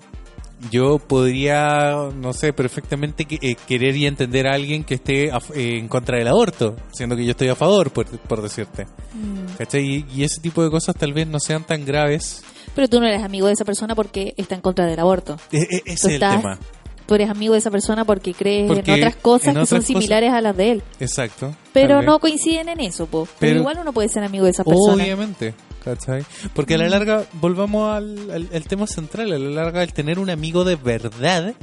[0.72, 5.38] yo podría, no sé, perfectamente que- eh, querer y entender a alguien que esté a
[5.54, 8.86] eh, en contra del aborto, siendo que yo estoy a favor, por, por decirte.
[9.14, 9.56] Mm.
[9.58, 9.86] ¿Cachai?
[9.86, 12.44] Y, y ese tipo de cosas tal vez no sean tan graves.
[12.76, 15.38] Pero tú no eres amigo de esa persona porque está en contra del aborto.
[15.52, 16.60] E- e- ese Tú es el estás- tema.
[17.08, 19.70] Tú eres amigo de esa persona porque crees Porque en otras cosas en que otras
[19.70, 20.84] son cosas- similares a las de él.
[21.00, 21.56] Exacto.
[21.74, 23.26] Pero no coinciden en eso, po.
[23.26, 25.04] Pero, Pero- igual uno puede ser amigo de esa persona.
[25.04, 25.54] Obviamente,
[25.84, 26.24] ¿cachai?
[26.54, 30.20] Porque a la larga, volvamos al, al- al tema central, a la larga el tener
[30.20, 31.56] un amigo de verdad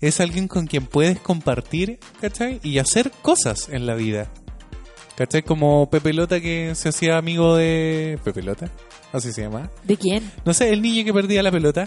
[0.00, 2.60] es alguien con quien puedes compartir, ¿cachai?
[2.62, 4.30] Y hacer cosas en la vida.
[5.16, 5.42] ¿Cachai?
[5.42, 8.18] Como Pepe Lota que se hacía amigo de...
[8.24, 8.70] ¿Pepe Lota?
[9.12, 9.70] Así se llama.
[9.84, 10.30] ¿De quién?
[10.44, 11.86] No sé, el niño que perdía la pelota.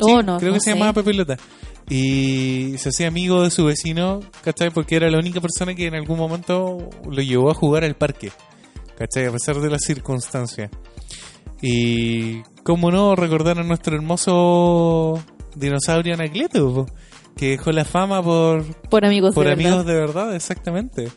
[0.00, 0.38] Oh, Sí, no.
[0.38, 1.36] Creo no que se llamaba Pepe Lota.
[1.90, 4.70] Y se hacía amigo de su vecino, ¿cachai?
[4.70, 8.30] Porque era la única persona que en algún momento lo llevó a jugar al parque,
[8.96, 9.26] ¿cachai?
[9.26, 10.70] A pesar de las circunstancias.
[11.62, 15.22] Y, ¿cómo no recordar a nuestro hermoso
[15.56, 16.86] dinosaurio Anacleto?
[17.36, 19.92] Que dejó la fama por, Por amigos por de amigos verdad.
[19.92, 21.08] de verdad, exactamente.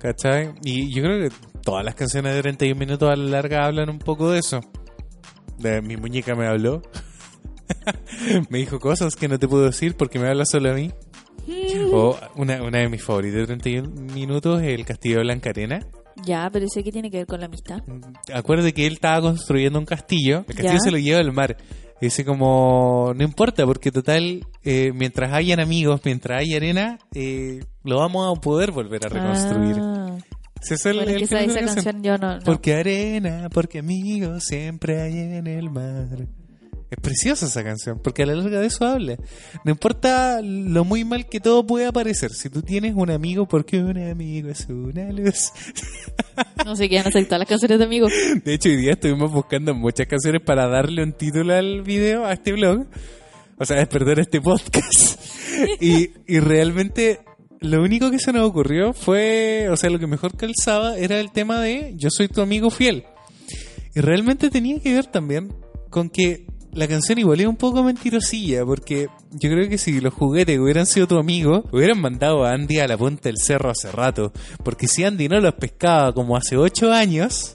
[0.00, 0.54] ¿cachai?
[0.62, 3.98] Y yo creo que todas las canciones de 31 minutos a la larga hablan un
[3.98, 4.60] poco de eso.
[5.58, 6.82] De mi muñeca me habló.
[8.50, 10.90] me dijo cosas que no te puedo decir porque me habla solo a mí.
[11.92, 15.86] O una, una de mis favoritas de 31 minutos es el Castillo de Blanca Arena.
[16.24, 17.82] Ya, pero sé que tiene que ver con la amistad.
[18.32, 20.38] Acuérdate que él estaba construyendo un castillo.
[20.48, 20.80] El castillo Ya.
[20.80, 21.56] se lo lleva al mar.
[22.00, 27.60] Y dice como, no importa, porque total, eh, mientras hayan amigos, mientras haya arena, eh,
[27.84, 29.76] lo vamos a poder volver a reconstruir.
[29.78, 30.16] Ah,
[30.68, 31.64] es el, el esa canción.
[31.66, 32.36] canción yo no.
[32.38, 32.42] no.
[32.44, 36.08] Porque arena, porque amigos siempre hay en el mar.
[36.96, 39.16] Es preciosa esa canción, porque a la larga de eso habla.
[39.64, 43.78] No importa lo muy mal que todo pueda parecer, si tú tienes un amigo, porque
[43.78, 45.52] un amigo es una luz.
[46.64, 48.12] No sé qué van a hacer todas las canciones de amigos.
[48.44, 52.32] De hecho, hoy día estuvimos buscando muchas canciones para darle un título al video, a
[52.32, 52.86] este blog.
[53.56, 55.20] O sea, es perder este podcast.
[55.80, 57.20] y, y realmente
[57.60, 61.32] lo único que se nos ocurrió fue, o sea, lo que mejor calzaba era el
[61.32, 63.04] tema de yo soy tu amigo fiel.
[63.94, 65.54] Y realmente tenía que ver también
[65.90, 66.46] con que
[66.76, 70.86] la canción igual es un poco mentirosilla, porque yo creo que si los juguetes hubieran
[70.86, 74.32] sido tu amigo, hubieran mandado a Andy a la punta del cerro hace rato.
[74.62, 77.54] Porque si Andy no los pescaba como hace ocho años,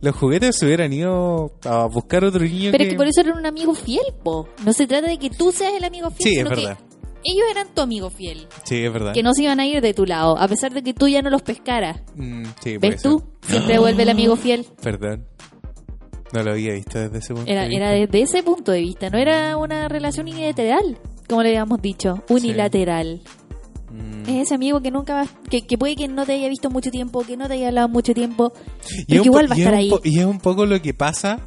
[0.00, 2.84] los juguetes se hubieran ido a buscar otro niño Pero que...
[2.84, 4.48] es que por eso era un amigo fiel, po.
[4.64, 6.78] No se trata de que tú seas el amigo fiel, Sí, es sino que verdad.
[7.24, 8.46] ellos eran tu amigo fiel.
[8.64, 9.12] Sí, es verdad.
[9.14, 11.22] Que no se iban a ir de tu lado, a pesar de que tú ya
[11.22, 12.00] no los pescaras.
[12.16, 13.22] Mm, sí, ¿Ves tú?
[13.46, 14.66] Siempre vuelve el amigo fiel.
[14.82, 15.26] Perdón.
[16.32, 17.84] No lo había visto desde ese punto Era, de vista.
[17.84, 22.22] era desde ese punto de vista, no era una relación unilateral, como le habíamos dicho,
[22.28, 23.22] unilateral.
[23.90, 24.22] Mm.
[24.28, 26.90] Es ese amigo que nunca va, que, que puede que no te haya visto mucho
[26.90, 28.52] tiempo, que no te haya hablado mucho tiempo,
[29.06, 29.90] Y que igual va a estar ahí.
[30.04, 31.46] Y es un poco lo que pasa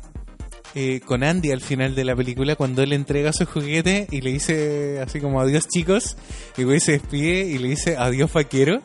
[0.76, 4.32] eh, con Andy al final de la película cuando él entrega su juguete y le
[4.34, 6.18] dice así como adiós chicos
[6.58, 8.82] y güey se despide y le dice adiós vaquero.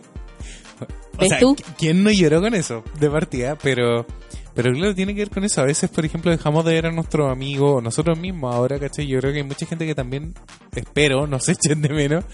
[1.18, 1.55] O ¿Ves sea, tú?
[1.57, 3.59] ¿qui- ¿quién no lloró con eso de partida?
[3.61, 4.07] Pero
[4.55, 5.61] pero claro, tiene que ver con eso.
[5.61, 9.07] A veces, por ejemplo, dejamos de ver a nuestro amigo o nosotros mismos ahora, ¿cachai?
[9.07, 10.34] Yo creo que hay mucha gente que también,
[10.74, 12.24] espero, nos echen de menos.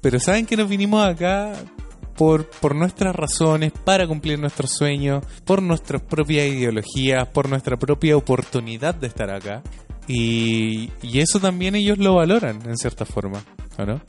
[0.00, 1.54] Pero saben que nos vinimos acá
[2.16, 8.16] por, por nuestras razones, para cumplir nuestros sueños, por nuestras propias ideologías, por nuestra propia
[8.16, 9.62] oportunidad de estar acá.
[10.08, 13.44] Y, y eso también ellos lo valoran, en cierta forma,
[13.78, 14.00] ¿o no?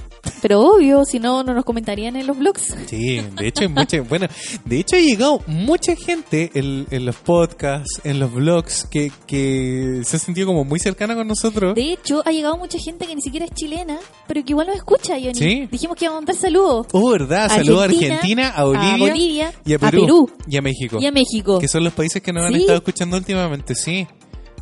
[0.41, 2.75] Pero obvio, si no, no nos comentarían en los blogs.
[2.87, 4.27] Sí, de hecho hay mucha, bueno,
[4.65, 10.01] de hecho ha llegado mucha gente en, en los podcasts, en los blogs, que, que
[10.05, 11.75] se ha sentido como muy cercana con nosotros.
[11.75, 13.97] De hecho, ha llegado mucha gente que ni siquiera es chilena,
[14.27, 15.33] pero que igual nos escucha, Johnny.
[15.33, 15.67] Sí.
[15.71, 16.87] Dijimos que íbamos a mandar saludos.
[16.91, 20.29] Oh, verdad, saludos a Argentina, a Bolivia, a Bolivia, y a a Perú, Perú.
[20.47, 20.97] y a México.
[21.01, 21.59] Y a México.
[21.59, 22.59] que son los países que nos han Sí.
[22.61, 24.07] estado escuchando últimamente, sí.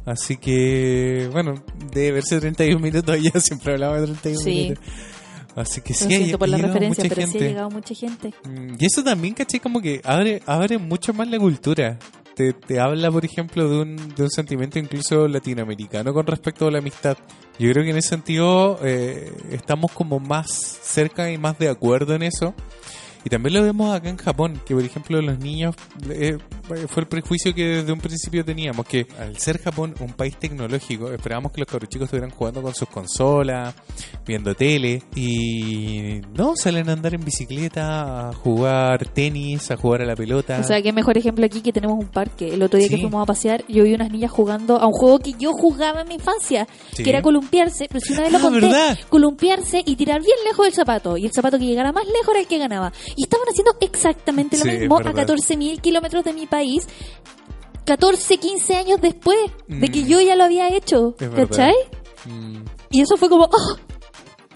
[0.05, 4.49] Así que, bueno, debe verse 31 minutos ya, siempre hablamos de 31 Sí.
[4.51, 4.83] minutos.
[5.55, 7.69] Así que sí, Lo ha- siento por la llegado referencia, mucha pero sí ha llegado
[7.69, 8.33] mucha gente.
[8.45, 11.99] Mm, Y eso también, caché, como que abre, abre mucho más la cultura.
[12.35, 16.71] Te, te habla, por ejemplo, de un, de un sentimiento incluso latinoamericano con respecto a
[16.71, 17.17] la amistad.
[17.59, 22.15] Yo creo que en ese sentido eh, estamos como más cerca y más de acuerdo
[22.15, 22.55] en eso.
[23.25, 25.75] Y también lo vemos acá en Japón, que por ejemplo los niños,
[26.09, 26.37] eh,
[26.87, 31.11] fue el prejuicio que desde un principio teníamos, que al ser Japón un país tecnológico,
[31.11, 33.73] esperábamos que los cabros chicos estuvieran jugando con sus consolas,
[34.25, 40.05] viendo tele, y no, salen a andar en bicicleta, a jugar tenis, a jugar a
[40.05, 40.59] la pelota.
[40.59, 42.53] O sea, qué mejor ejemplo aquí que tenemos un parque.
[42.53, 42.95] El otro día Sí.
[42.95, 46.01] que fuimos a pasear, yo vi unas niñas jugando a un juego que yo jugaba
[46.01, 47.03] en mi infancia, Sí.
[47.03, 48.99] que era columpiarse, pero si una vez lo Ah, conté, ¿verdad?
[49.09, 52.39] columpiarse y tirar bien lejos del zapato, y el zapato que llegara más lejos era
[52.39, 52.91] el que ganaba.
[53.15, 55.25] Y estaban haciendo exactamente lo Sí, mismo a verdad.
[55.27, 56.60] 14.000 kilómetros de mi país,
[57.85, 59.37] 14, 15 años después
[59.67, 60.07] de que Mm.
[60.07, 61.29] yo ya lo había hecho, Es.
[61.29, 61.73] ¿cachai?
[62.25, 62.63] Mm.
[62.91, 63.75] Y eso fue como, ¡oh!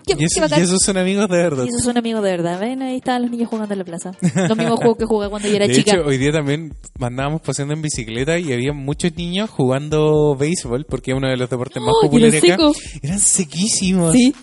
[0.06, 0.60] ¡Qué, Y, qué eso- bacán!
[0.60, 1.66] y esos son amigos de verdad.
[1.66, 2.84] Y esos son amigos de verdad, ¿ven?
[2.84, 4.12] Ahí estaban los niños jugando en la plaza.
[4.22, 5.95] Los mismos juegos que jugaba cuando yo era de chica.
[5.95, 11.12] hecho, hoy día también andábamos paseando en bicicleta y había muchos niños jugando béisbol, porque
[11.12, 12.58] es uno de los deportes más ¡Oh, y populares acá.
[13.01, 14.12] Eran sequísimos.
[14.14, 14.36] Sí.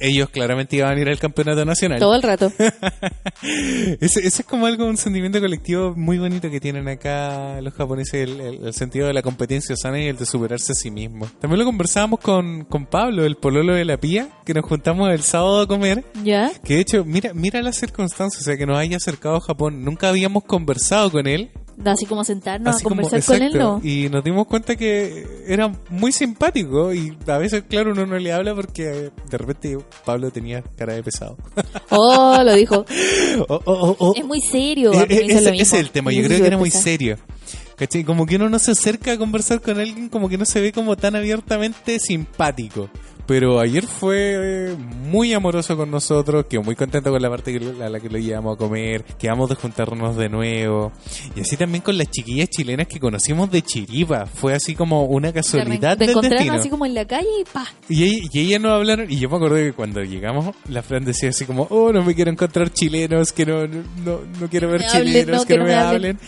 [0.00, 1.98] Ellos claramente iban a ir al campeonato nacional.
[1.98, 2.52] Todo el rato.
[4.00, 8.14] Ese, ese es como algo, un sentimiento colectivo muy bonito que tienen acá los japoneses,
[8.28, 11.26] el, el- el sentido de la competencia sana y el de superarse a sí mismo.
[11.40, 15.22] También lo conversábamos con, con Pablo, el pololo de la pía, que nos juntamos el
[15.22, 16.04] sábado a comer.
[16.22, 16.50] ¿Ya?
[16.64, 19.84] Que de hecho, mira, mira las circunstancias, o sea, que nos haya acercado a Japón.
[19.84, 21.50] Nunca habíamos conversado con él.
[21.84, 23.80] Así como sentarnos así a como- conversar con él, no.
[23.82, 28.32] Y nos dimos cuenta que era muy simpático y a veces, claro, uno no le
[28.32, 31.36] habla porque de repente Pablo tenía cara de pesado.
[31.90, 32.84] Oh, lo dijo.
[33.48, 34.14] Oh, oh, oh, oh.
[34.16, 34.92] Es muy serio.
[34.92, 37.16] Eh, eh, dicen ese, es el tema, yo creo que era muy serio.
[37.76, 38.04] ¿Cachai?
[38.04, 40.72] Como que uno no se acerca a conversar con alguien como que no se ve
[40.72, 42.88] como tan abiertamente simpático.
[43.26, 44.34] Pero ayer fue
[44.72, 48.10] eh, muy amoroso con nosotros, quedó muy contento con la parte que- a la que
[48.10, 50.92] lo llevamos a comer, quedamos de juntarnos de nuevo.
[51.34, 54.26] Y así también con las chiquillas chilenas que conocimos de Chiripa.
[54.26, 56.54] Fue así como una casualidad Te encontraron destino.
[56.60, 57.66] así como en la calle y pa.
[57.88, 61.04] Y, ella- y ellas nos hablaron, y yo me acuerdo que cuando llegamos, la Fran
[61.06, 64.84] decía así como, oh, no me quiero encontrar chilenos, que no, no, no quiero ver
[64.84, 66.16] hablen, chilenos, no, que, no me hablen.
[66.16, 66.18] hablen.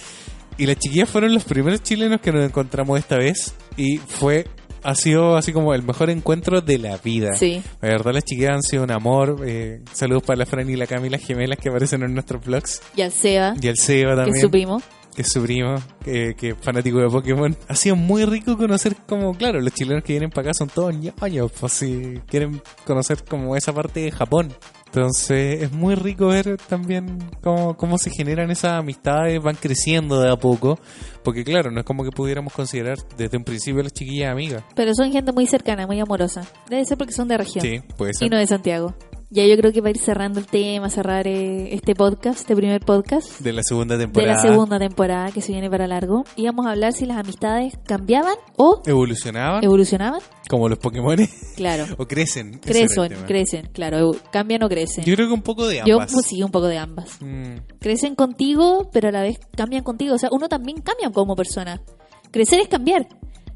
[0.56, 4.46] Y las chiquillas fueron los primeros chilenos que nos encontramos esta vez, y fue,
[4.86, 7.34] ha sido así como el mejor encuentro de la vida.
[7.36, 7.62] Sí.
[7.80, 9.42] La verdad, las chiquillas han sido un amor.
[9.46, 12.80] eh, saludos para la Fran y la Camila gemelas que aparecen en nuestros vlogs.
[12.96, 14.82] Y al Seba, Y el Seba que también es su primo.
[15.14, 15.74] que es su primo,
[16.04, 17.56] que, que es fanático de Pokémon.
[17.68, 20.94] Ha sido muy rico conocer como, claro, los chilenos que vienen para acá son todos
[20.94, 24.52] ñoños, pues si quieren conocer como esa parte de Japón.
[24.96, 30.30] Entonces es muy rico ver también cómo, cómo se generan esas amistades, van creciendo de
[30.30, 30.78] a poco,
[31.22, 34.64] porque claro, no es como que pudiéramos considerar desde un principio a las chiquillas amigas.
[34.74, 36.46] Pero son gente muy cercana, muy amorosa.
[36.70, 37.62] Debe ser porque son de región.
[37.62, 38.26] Sí, puede ser.
[38.26, 38.94] Y no de Santiago.
[39.28, 42.80] Ya yo creo que para ir cerrando el tema, cerrar eh, este podcast, este primer
[42.84, 44.34] podcast De la segunda de temporada.
[44.34, 48.36] la segunda temporada que se viene para largo, íbamos a hablar si las amistades cambiaban
[48.56, 50.20] o Evolucionaban evolucionaban.
[50.48, 51.18] como los Pokémon
[51.56, 51.86] Claro.
[51.98, 52.60] o crecen.
[52.60, 55.04] Crecen, crecen, claro, cambian o crecen.
[55.04, 56.12] Yo creo que un poco de Yo ambas.
[56.12, 57.20] pues, sí, un poco de ambas.
[57.20, 57.78] Mm.
[57.80, 60.14] Crecen contigo, pero a la vez cambian contigo.
[60.14, 61.82] O sea, uno también cambia como persona.
[62.30, 63.08] Crecer es cambiar.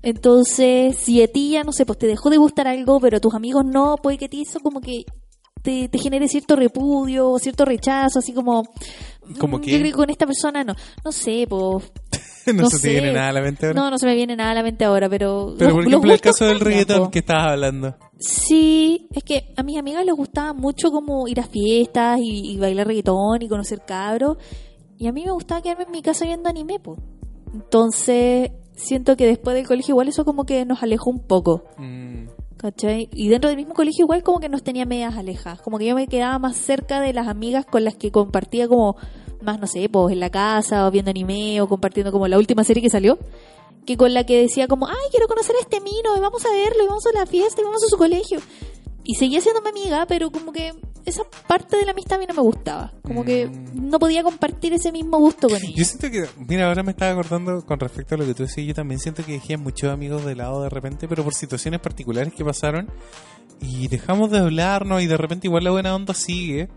[0.03, 3.21] Entonces, si a ti ya, no sé, pues te dejó de gustar algo, pero a
[3.21, 5.05] tus amigos no, puede que a ti eso como que
[5.63, 8.63] te, te genere cierto repudio, o cierto rechazo, así como...
[9.39, 9.71] ¿Cómo mm, qué?
[9.73, 10.75] Yo creo que con esta persona no.
[11.05, 11.93] No sé, pues...
[12.47, 13.81] no, No se te viene nada a la mente ahora.
[13.81, 15.55] No, no se me viene nada a la mente ahora, pero...
[15.59, 17.11] Pero los- por ejemplo, el caso del reggaetón po.
[17.11, 17.97] que estabas hablando.
[18.19, 22.59] Sí, es que a mis amigas les gustaba mucho como ir a fiestas y, y
[22.59, 24.37] bailar reggaetón y conocer cabros.
[24.99, 26.97] Y a mí me gustaba quedarme en mi casa viendo anime, po.
[27.55, 32.27] Entonces, siento que después del colegio igual eso como que nos alejó un poco, Mm,
[32.61, 33.09] ¿cachai?
[33.13, 35.63] Y dentro del mismo colegio igual como que nos tenía medias alejadas.
[35.63, 38.97] Como que yo me quedaba más cerca de las amigas con las que compartía como
[39.41, 42.63] más, no sé, pues en la casa o viendo anime o compartiendo como la última
[42.63, 43.19] serie que salió.
[43.87, 46.51] Que con la que decía como, ay, quiero conocer a este mino y vamos a
[46.51, 48.41] verlo y vamos a la fiesta y vamos a su colegio.
[49.05, 50.75] Y seguía siendo mi amiga, pero como que
[51.11, 52.93] esa parte de la amistad a mí no me gustaba.
[53.03, 53.89] Como que Mm.
[53.91, 55.85] no podía compartir ese mismo gusto con Yo ella.
[55.85, 58.75] siento que, mira, ahora me estaba acordando con respecto a lo que tú decías, yo
[58.75, 62.33] también siento que dejé a muchos amigos de lado de repente, pero por situaciones particulares
[62.35, 62.89] que pasaron
[63.61, 66.69] y dejamos de hablarnos y de repente igual la buena onda sigue,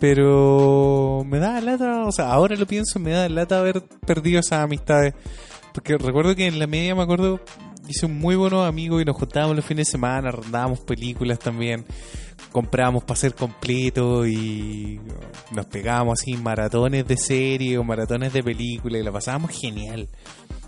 [0.00, 4.60] pero me da lata, o sea, ahora lo pienso, me da lata haber perdido esas
[4.62, 5.14] amistades,
[5.72, 7.40] porque recuerdo que en la media me acuerdo
[7.88, 11.84] hice un muy buenos amigos y nos juntábamos los fines de semana, arrendábamos películas también,
[12.52, 15.00] comprábamos para ser completo y
[15.50, 20.08] nos pegábamos así maratones de serie o maratones de películas y la pasábamos genial.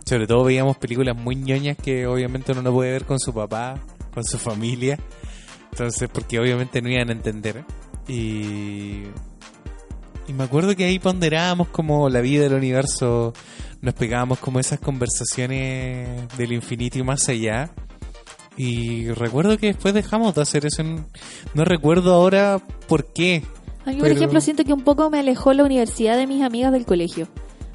[0.05, 3.75] Sobre todo veíamos películas muy ñoñas que obviamente uno no puede ver con su papá,
[4.15, 4.99] con su familia.
[5.73, 7.65] Entonces, porque obviamente no iban a entender.
[8.07, 9.03] Y,
[10.29, 13.35] y me acuerdo que ahí ponderábamos como la vida del universo,
[13.81, 17.71] nos pegábamos como esas conversaciones del infinito y más allá.
[18.57, 20.83] Y recuerdo que después dejamos de hacer eso.
[20.83, 21.07] en-
[21.55, 23.43] No recuerdo ahora por qué.
[23.85, 26.73] A mí, por ejemplo, siento que un poco me alejó la universidad de mis amigas
[26.73, 27.29] del colegio.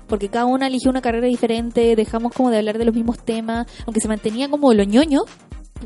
[0.08, 3.68] Porque cada una eligió una carrera diferente, dejamos como de hablar de los mismos temas,
[3.86, 5.22] aunque se mantenía como lo ñoño,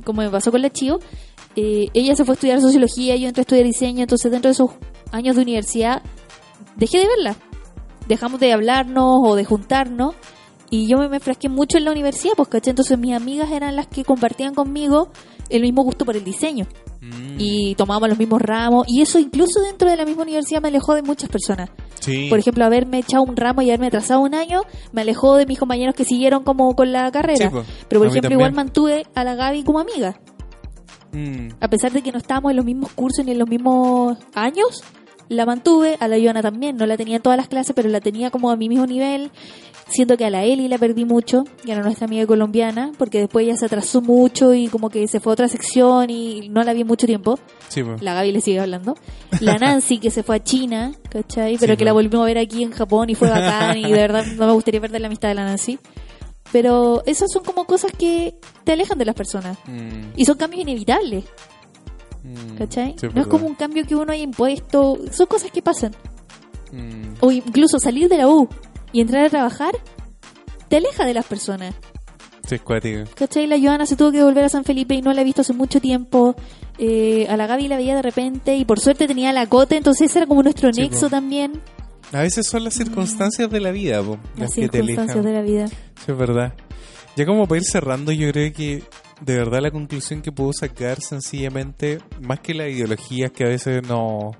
[0.03, 0.99] como me pasó con la Chio.
[1.57, 4.53] eh, ella se fue a estudiar sociología, yo entré a estudiar diseño, entonces dentro de
[4.53, 4.71] esos
[5.13, 6.01] años de universidad
[6.75, 7.35] dejé de verla.
[8.07, 10.15] Dejamos de hablarnos o de juntarnos
[10.69, 12.71] y yo me, me frasqué mucho en la universidad, pues, ¿cachai?
[12.71, 15.09] Entonces mis amigas eran las que compartían conmigo
[15.49, 16.65] el mismo gusto por el diseño
[17.05, 20.69] Mm, y tomábamos los mismos ramos y eso incluso dentro de la misma universidad me
[20.69, 21.69] alejó de muchas personas.
[21.99, 22.27] sí.
[22.29, 25.59] Por ejemplo, haberme echado un ramo y haberme atrasado un año me alejó de mis
[25.59, 27.49] compañeros que siguieron como con la carrera.
[27.49, 27.63] Sí, po.
[27.87, 30.19] Pero por A ejemplo, igual mantuve a la Gaby como amiga.
[31.11, 34.17] Mm, A pesar de que no estábamos en los mismos cursos ni en los mismos
[34.33, 34.83] años,
[35.29, 35.97] la mantuve.
[35.99, 38.51] A la Joana también, no la tenía en todas las clases, pero la tenía como
[38.51, 39.31] a mi mismo nivel.
[39.87, 43.45] Siento que a la Eli la perdí mucho, que era nuestra amiga colombiana, porque después
[43.45, 46.73] ella se atrasó mucho y como que se fue a otra sección y no la
[46.73, 47.37] vi mucho tiempo.
[47.67, 47.95] sí, po.
[48.01, 48.95] La Gaby le sigue hablando.
[49.41, 51.57] La Nancy, que se fue a China, ¿cachai?
[51.59, 51.95] Pero Sí, que la ¿no?
[51.95, 54.81] volvimos a ver aquí en Japón y fue bacán y de verdad no me gustaría
[54.81, 55.77] perder la amistad de la Nancy.
[56.51, 59.57] Pero esas son como cosas que te alejan de las personas.
[59.67, 61.25] Mm, Y son cambios inevitables,
[62.25, 62.95] mm, ¿cachai?
[62.99, 64.97] sí, no es como un cambio que uno haya impuesto.
[65.11, 65.95] Son cosas que pasan.
[66.71, 68.47] Mm, O incluso salir de la U
[68.91, 69.73] y entrar a trabajar
[70.67, 71.73] te aleja de las personas.
[72.47, 73.03] sí, es cuático.
[73.15, 73.47] ¿Cachai?
[73.47, 75.53] La Joana se tuvo que volver a San Felipe y no la he visto hace
[75.53, 76.35] mucho tiempo.
[76.77, 80.09] Eh, a la Gaby la veía de repente y por suerte tenía la cote, entonces
[80.09, 81.09] ese era como nuestro Sí, nexo po.
[81.09, 81.61] también.
[82.11, 85.23] A veces son las circunstancias de la vida, po, Las las que te circunstancias alejan.
[85.25, 85.67] de la vida.
[85.67, 86.53] Sí, es verdad.
[87.15, 88.83] Ya como para ir cerrando, yo creo que
[89.21, 93.81] de verdad la conclusión que puedo sacar sencillamente, más que las ideologías que a veces
[93.87, 94.31] no,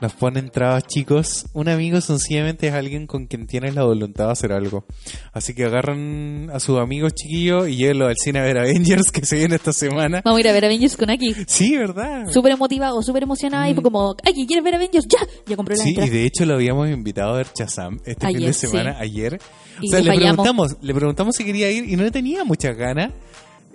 [0.00, 4.32] nos ponen trabas chicos, un amigo sencillamente es alguien con quien tienes la voluntad de
[4.32, 4.84] hacer algo.
[5.32, 9.24] Así que agarran a sus amigos chiquillos y llévenlo al cine a ver Avengers que
[9.26, 10.20] se viene esta semana.
[10.24, 11.34] Vamos a ir a ver Avengers con Aki.
[11.46, 12.26] Sí, ¿verdad?
[12.30, 15.06] Súper emotivado, súper emocionada y fue como, Aki, ¿quieres ver Avengers?
[15.08, 16.08] Ya, ya compré la Sí, entrada.
[16.08, 18.98] y de hecho lo habíamos invitado a ver Chazam este fin Ayer, de semana, sí.
[19.02, 19.40] ayer.
[19.80, 22.76] Y o sea, le le preguntamos, le preguntamos si quería ir y no tenía muchas
[22.76, 23.12] ganas.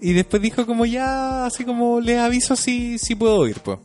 [0.01, 3.77] Y después dijo como ya, así como les aviso si, si puedo ir, pues.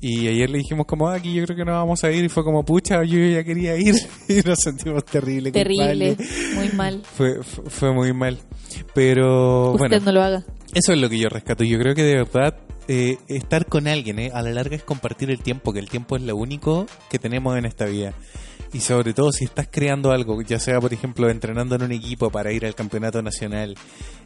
[0.00, 2.24] Y ayer le dijimos como, "Ah, aquí yo creo que no vamos a ir.
[2.24, 3.94] Y fue como, pucha, yo ya quería ir.
[4.28, 5.50] y nos sentimos terrible.
[5.50, 6.16] Terrible,
[6.54, 7.02] muy mal.
[7.16, 8.38] Fue, fue, fue muy mal.
[8.94, 10.44] Pero Usted bueno, no lo haga.
[10.74, 11.64] eso es lo que yo rescato.
[11.64, 12.56] Yo creo que de verdad
[12.88, 16.16] eh, estar con alguien eh, a la larga es compartir el tiempo, que el tiempo
[16.16, 18.12] es lo único que tenemos en esta vida.
[18.72, 22.30] Y sobre todo si estás creando algo, ya sea por ejemplo entrenando en un equipo
[22.30, 23.74] para ir al campeonato nacional,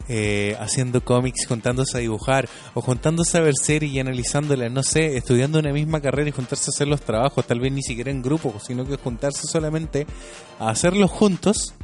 [0.09, 5.15] eh, haciendo cómics, juntándose a dibujar, o juntándose a ver series y analizándolas, no sé,
[5.15, 8.21] estudiando una misma carrera y juntarse a hacer los trabajos, tal vez ni siquiera en
[8.21, 10.05] grupo, sino que juntarse solamente
[10.59, 11.75] a hacerlos juntos,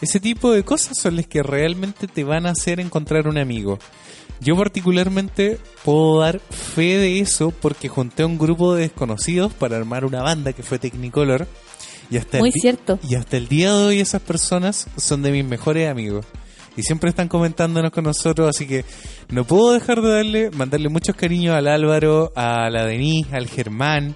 [0.00, 3.78] ese tipo de cosas son las que realmente te van a hacer encontrar un amigo.
[4.40, 9.76] Yo particularmente puedo dar fe de eso porque junté a un grupo de desconocidos para
[9.76, 11.48] armar una banda que fue Technicolor.
[12.10, 12.98] Y hasta, Muy el cierto.
[13.08, 16.24] y hasta el día de hoy esas personas son de mis mejores amigos.
[16.76, 18.84] Y siempre están comentándonos con nosotros, así que
[19.30, 24.14] no puedo dejar de darle, mandarle muchos cariños al Álvaro, a la Denise, al Germán,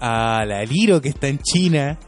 [0.00, 1.98] a la Liro que está en China,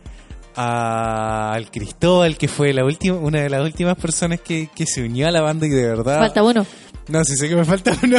[0.56, 5.02] a- al Cristóbal que fue la última, una de las últimas personas que, que se
[5.02, 6.66] unió a la banda y de verdad Falta uno.
[7.08, 8.18] No, sí sé que me falta uno.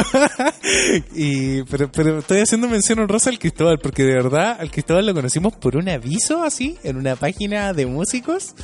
[1.14, 5.14] y, pero, pero estoy haciendo mención honrosa al Cristóbal, porque de verdad al Cristóbal lo
[5.14, 8.54] conocimos por un aviso así, en una página de músicos.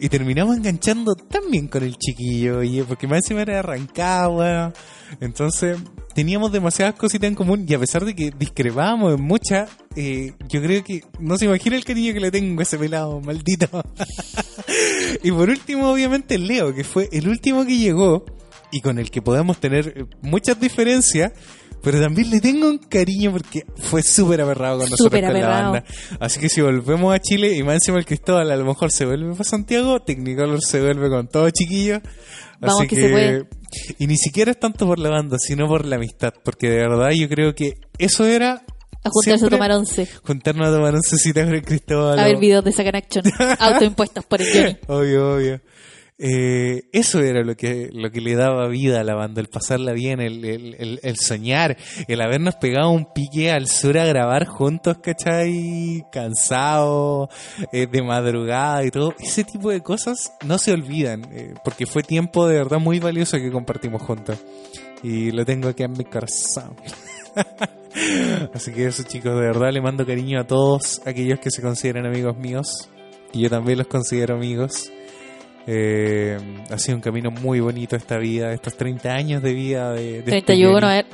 [0.00, 4.72] Y terminamos enganchando tan bien con el chiquillo, oye, porque más encima era Rancagua.
[5.20, 5.76] Entonces,
[6.14, 10.62] teníamos demasiadas cositas en común y a pesar de que discrepábamos en muchas, eh, yo
[10.62, 13.66] creo que no se imagina el cariño que le tengo a ese pelado, maldito.
[15.24, 18.24] y por último, obviamente, Leo, que fue el último que llegó
[18.70, 21.32] y con el que podemos tener eh, muchas diferencias,
[21.82, 25.84] pero también le tengo un cariño porque fue súper aberrado con nosotros con la banda.
[26.20, 29.06] Así que si volvemos a Chile y más encima el Cristóbal a lo mejor se
[29.06, 32.00] vuelve para Santiago, Technicolor se vuelve con todo chiquillo.
[32.60, 33.48] Vamos Así que se puede.
[33.98, 37.10] Y ni siquiera es tanto por la banda, sino por la amistad, porque de verdad
[37.10, 38.64] yo creo que eso era
[39.04, 40.08] A juntarse a tomar once.
[40.24, 42.18] juntarnos a tomar un cecita con el Cristóbal.
[42.18, 43.24] A ver videos de Sacan Action.
[43.60, 44.76] Autoimpuestos por el Johnny.
[44.88, 45.60] Obvio, obvio.
[46.20, 49.92] Eh, eso era lo que, lo que le daba vida a la banda, el pasarla
[49.92, 51.76] bien, el, el, el- soñar,
[52.08, 56.04] el habernos pegado un pique al sur a grabar juntos, ¿cachai?
[56.10, 57.28] Cansados,
[57.72, 59.14] eh, de madrugada y todo.
[59.20, 63.36] Ese tipo de cosas no se olvidan, eh, porque fue tiempo de verdad muy valioso
[63.38, 64.38] que compartimos juntos.
[65.04, 66.74] Y lo tengo aquí en mi corazón.
[68.54, 72.06] Así que eso chicos, de verdad le mando cariño a todos aquellos que se consideran
[72.06, 72.90] amigos míos.
[73.32, 74.90] Y yo también los considero amigos.
[75.70, 76.38] Eh,
[76.70, 80.22] ha sido un camino muy bonito esta vida, estos 30 años de vida de...
[80.22, 80.86] de este 31, a Johnny.
[80.94, 81.06] ver.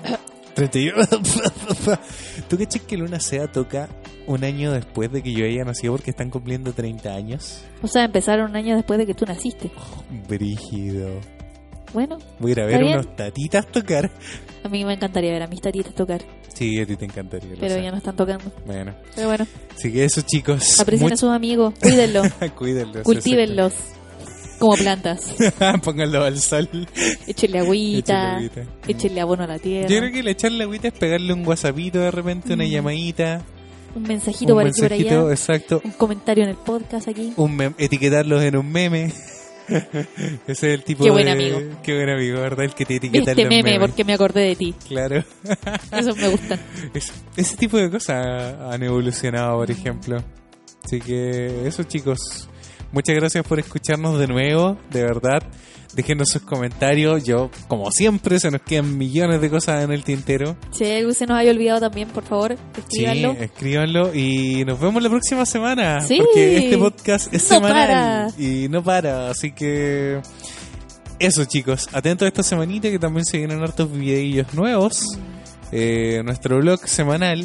[0.55, 0.96] 31.
[2.48, 3.88] ¿Tú crees que Luna Sea toca
[4.28, 7.64] un año después de que yo haya nacido porque están cumpliendo 30 años?
[7.82, 9.72] O sea, empezaron un año después de que tú naciste.
[10.28, 11.09] Brígido.
[11.92, 12.94] Bueno, Voy a ir a ver bien.
[12.94, 14.11] unos tatitas tocar.
[14.64, 17.55] a mí me encantaría ver a mis tatitas tocar, Sí, a ti te encantaría.
[17.59, 18.52] pero ya no están tocando.
[18.66, 19.46] Bueno, Pero bueno,
[19.76, 20.78] así que eso chicos.
[20.80, 23.02] aprecien a sus amigos, cuídenlos, Cuídenlos.
[23.05, 23.74] cultívenlos
[24.59, 25.34] como plantas.
[25.82, 26.68] Pónganlo al sol.
[26.72, 28.40] Échenle Échenle agüita,
[28.88, 29.88] échenle abono a la tierra.
[29.88, 32.68] Yo creo que el echarle agüita es pegarle un whatsappito de repente, una Mm.
[32.70, 33.42] llamadita,
[33.94, 35.30] Un mensajito un por aquí por mensajito, allá.
[35.32, 37.32] exacto, Un comentario en el podcast aquí.
[37.36, 39.12] un etiquetarlos en un meme.
[39.66, 41.32] Ese es el tipo Qué buen de...
[41.32, 41.59] amigo.
[41.82, 42.64] Qué buen amigo, ¿verdad?
[42.66, 43.78] El que te etiqueta Este meme memes.
[43.80, 44.74] porque me acordé de ti.
[44.88, 45.24] Claro.
[45.92, 46.61] Esos me gustan.
[46.92, 48.26] Es- ese tipo de cosas
[48.61, 50.22] han evolucionado, por ejemplo.
[50.84, 52.18] Así que eso, chicos.
[52.95, 55.42] Muchas gracias por escucharnos de nuevo, de verdad.
[55.95, 57.24] Déjenos sus comentarios.
[57.24, 60.57] Yo, como siempre, se nos quedan millones de cosas en el tintero.
[60.70, 63.32] Si algo se nos haya olvidado también, por favor, escríbanlo.
[63.32, 66.01] Sí, escríbanlo y nos vemos la próxima semana.
[66.03, 66.18] Sí.
[66.18, 68.28] Porque este podcast es No semanal para.
[68.38, 69.30] y no para.
[69.30, 70.20] Así que
[71.18, 71.88] eso, chicos.
[71.92, 75.18] Atentos a esta semanita que también se vienen hartos videillos nuevos.
[75.72, 77.45] Eh, nuestro blog semanal.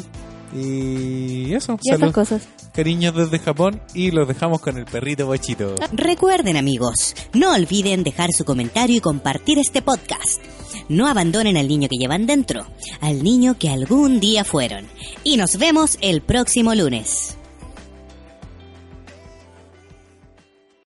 [0.54, 2.48] Y eso, y cosas.
[2.74, 5.74] cariños desde Japón y los dejamos con el perrito bochito.
[5.92, 10.40] Recuerden amigos, no olviden dejar su comentario y compartir este podcast.
[10.88, 12.66] No abandonen al niño que llevan dentro,
[13.00, 14.86] al niño que algún día fueron.
[15.22, 17.36] Y nos vemos el próximo lunes.